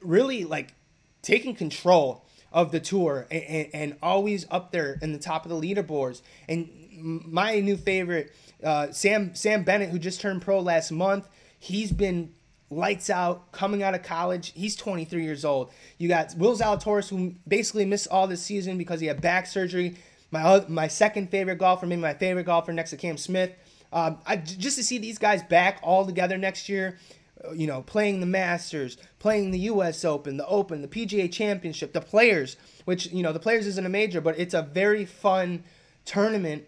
really 0.00 0.44
like 0.44 0.74
taking 1.22 1.54
control 1.54 2.24
of 2.52 2.70
the 2.70 2.80
tour 2.80 3.26
and, 3.30 3.42
and, 3.42 3.68
and 3.72 3.96
always 4.02 4.46
up 4.50 4.70
there 4.70 4.98
in 5.02 5.12
the 5.12 5.18
top 5.18 5.44
of 5.44 5.50
the 5.50 5.60
leaderboards. 5.60 6.22
And 6.48 6.68
my 6.96 7.58
new 7.60 7.76
favorite, 7.76 8.32
uh, 8.62 8.92
Sam 8.92 9.34
Sam 9.34 9.64
Bennett, 9.64 9.90
who 9.90 9.98
just 9.98 10.20
turned 10.20 10.42
pro 10.42 10.60
last 10.60 10.92
month, 10.92 11.28
he's 11.58 11.92
been 11.92 12.32
lights 12.70 13.10
out 13.10 13.52
coming 13.52 13.82
out 13.82 13.94
of 13.94 14.02
college. 14.02 14.52
He's 14.54 14.76
23 14.76 15.22
years 15.22 15.44
old. 15.44 15.70
You 15.98 16.08
got 16.08 16.34
Will 16.36 16.56
Zalatoris, 16.56 17.08
who 17.08 17.34
basically 17.46 17.84
missed 17.84 18.08
all 18.10 18.26
this 18.26 18.42
season 18.42 18.78
because 18.78 19.00
he 19.00 19.06
had 19.06 19.20
back 19.20 19.46
surgery. 19.46 19.96
My 20.30 20.64
my 20.68 20.88
second 20.88 21.30
favorite 21.30 21.58
golfer, 21.58 21.86
maybe 21.86 22.02
my 22.02 22.14
favorite 22.14 22.44
golfer 22.44 22.72
next 22.72 22.90
to 22.90 22.96
Cam 22.96 23.16
Smith, 23.16 23.52
um, 23.94 24.18
I, 24.26 24.36
just 24.36 24.76
to 24.76 24.82
see 24.82 24.98
these 24.98 25.18
guys 25.18 25.42
back 25.44 25.78
all 25.80 26.04
together 26.04 26.36
next 26.36 26.68
year, 26.68 26.98
uh, 27.44 27.52
you 27.52 27.68
know, 27.68 27.80
playing 27.82 28.18
the 28.18 28.26
Masters, 28.26 28.98
playing 29.20 29.52
the 29.52 29.60
U.S. 29.60 30.04
Open, 30.04 30.36
the 30.36 30.46
Open, 30.48 30.82
the 30.82 30.88
PGA 30.88 31.30
Championship, 31.32 31.92
the 31.92 32.00
Players, 32.00 32.56
which 32.84 33.06
you 33.12 33.22
know 33.22 33.32
the 33.32 33.38
Players 33.38 33.68
isn't 33.68 33.86
a 33.86 33.88
major, 33.88 34.20
but 34.20 34.36
it's 34.36 34.52
a 34.52 34.62
very 34.62 35.04
fun 35.04 35.62
tournament 36.04 36.64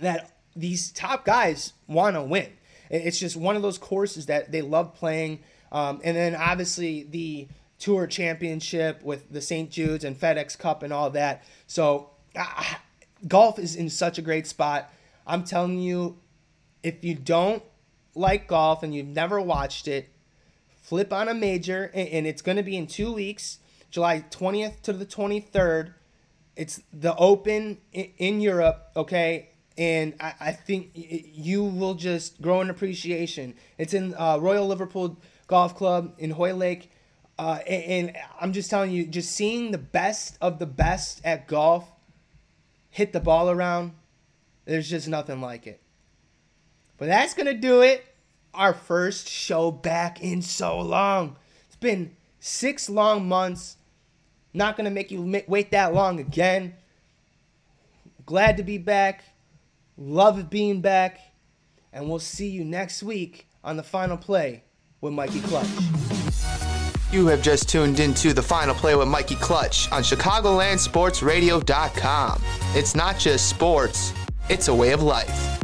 that 0.00 0.36
these 0.54 0.92
top 0.92 1.24
guys 1.24 1.72
want 1.88 2.14
to 2.14 2.22
win. 2.22 2.52
It's 2.90 3.18
just 3.18 3.36
one 3.36 3.56
of 3.56 3.62
those 3.62 3.78
courses 3.78 4.26
that 4.26 4.52
they 4.52 4.60
love 4.60 4.94
playing. 4.94 5.40
Um, 5.72 6.00
and 6.04 6.14
then 6.16 6.36
obviously 6.36 7.04
the 7.04 7.48
Tour 7.78 8.06
Championship 8.06 9.02
with 9.02 9.32
the 9.32 9.40
St. 9.40 9.70
Jude's 9.70 10.04
and 10.04 10.18
FedEx 10.18 10.58
Cup 10.58 10.82
and 10.82 10.92
all 10.92 11.10
that. 11.10 11.42
So 11.66 12.10
uh, 12.36 12.64
golf 13.26 13.58
is 13.58 13.74
in 13.74 13.88
such 13.88 14.18
a 14.18 14.22
great 14.22 14.46
spot. 14.46 14.92
I'm 15.26 15.44
telling 15.44 15.78
you, 15.78 16.18
if 16.84 17.02
you 17.02 17.14
don't 17.14 17.62
like 18.14 18.46
golf 18.46 18.84
and 18.84 18.94
you've 18.94 19.08
never 19.08 19.40
watched 19.40 19.88
it, 19.88 20.10
flip 20.82 21.12
on 21.12 21.28
a 21.28 21.34
major, 21.34 21.90
and, 21.94 22.26
it's 22.26 22.42
going 22.42 22.58
to 22.58 22.62
be 22.62 22.76
in 22.76 22.86
two 22.86 23.12
weeks, 23.12 23.58
July 23.90 24.24
20th 24.30 24.82
to 24.82 24.92
the 24.92 25.06
23rd. 25.06 25.94
It's 26.54 26.82
the 26.92 27.16
Open 27.16 27.78
in, 27.92 28.40
Europe, 28.40 28.90
okay? 28.94 29.48
And 29.76 30.14
I, 30.20 30.34
I 30.38 30.52
think 30.52 30.90
you 30.94 31.64
will 31.64 31.94
just 31.94 32.40
grow 32.40 32.60
an 32.60 32.70
appreciation. 32.70 33.54
It's 33.78 33.94
in 33.94 34.14
uh, 34.14 34.38
Royal 34.38 34.68
Liverpool 34.68 35.16
Golf 35.46 35.74
Club 35.74 36.14
in 36.18 36.30
Hoylake. 36.30 36.90
Uh, 37.38 37.58
and, 37.66 38.08
and 38.08 38.16
I'm 38.38 38.52
just 38.52 38.70
telling 38.70 38.92
you, 38.92 39.06
just 39.06 39.32
seeing 39.32 39.70
the 39.70 39.78
best 39.78 40.36
of 40.40 40.58
the 40.58 40.66
best 40.66 41.22
at 41.24 41.48
golf 41.48 41.90
hit 42.90 43.12
the 43.12 43.20
ball 43.20 43.50
around, 43.50 43.92
there's 44.66 44.88
just 44.88 45.08
nothing 45.08 45.40
like 45.40 45.66
it. 45.66 45.80
But 46.98 47.06
that's 47.06 47.34
going 47.34 47.46
to 47.46 47.54
do 47.54 47.82
it. 47.82 48.04
Our 48.52 48.72
first 48.72 49.28
show 49.28 49.70
back 49.70 50.22
in 50.22 50.42
so 50.42 50.80
long. 50.80 51.36
It's 51.66 51.76
been 51.76 52.14
six 52.38 52.88
long 52.88 53.28
months. 53.28 53.76
Not 54.52 54.76
going 54.76 54.84
to 54.84 54.90
make 54.90 55.10
you 55.10 55.42
wait 55.48 55.72
that 55.72 55.92
long 55.92 56.20
again. 56.20 56.74
Glad 58.26 58.58
to 58.58 58.62
be 58.62 58.78
back. 58.78 59.24
Love 59.98 60.48
being 60.50 60.80
back. 60.80 61.18
And 61.92 62.08
we'll 62.08 62.20
see 62.20 62.48
you 62.48 62.64
next 62.64 63.02
week 63.02 63.48
on 63.62 63.76
the 63.76 63.82
final 63.82 64.16
play 64.16 64.64
with 65.00 65.12
Mikey 65.12 65.40
Clutch. 65.40 65.68
You 67.12 67.26
have 67.28 67.42
just 67.42 67.68
tuned 67.68 68.00
into 68.00 68.32
the 68.32 68.42
final 68.42 68.74
play 68.74 68.96
with 68.96 69.06
Mikey 69.08 69.36
Clutch 69.36 69.92
on 69.92 70.02
ChicagolandSportsRadio.com. 70.02 72.42
It's 72.74 72.96
not 72.96 73.18
just 73.18 73.48
sports, 73.48 74.12
it's 74.48 74.68
a 74.68 74.74
way 74.74 74.92
of 74.92 75.02
life. 75.02 75.60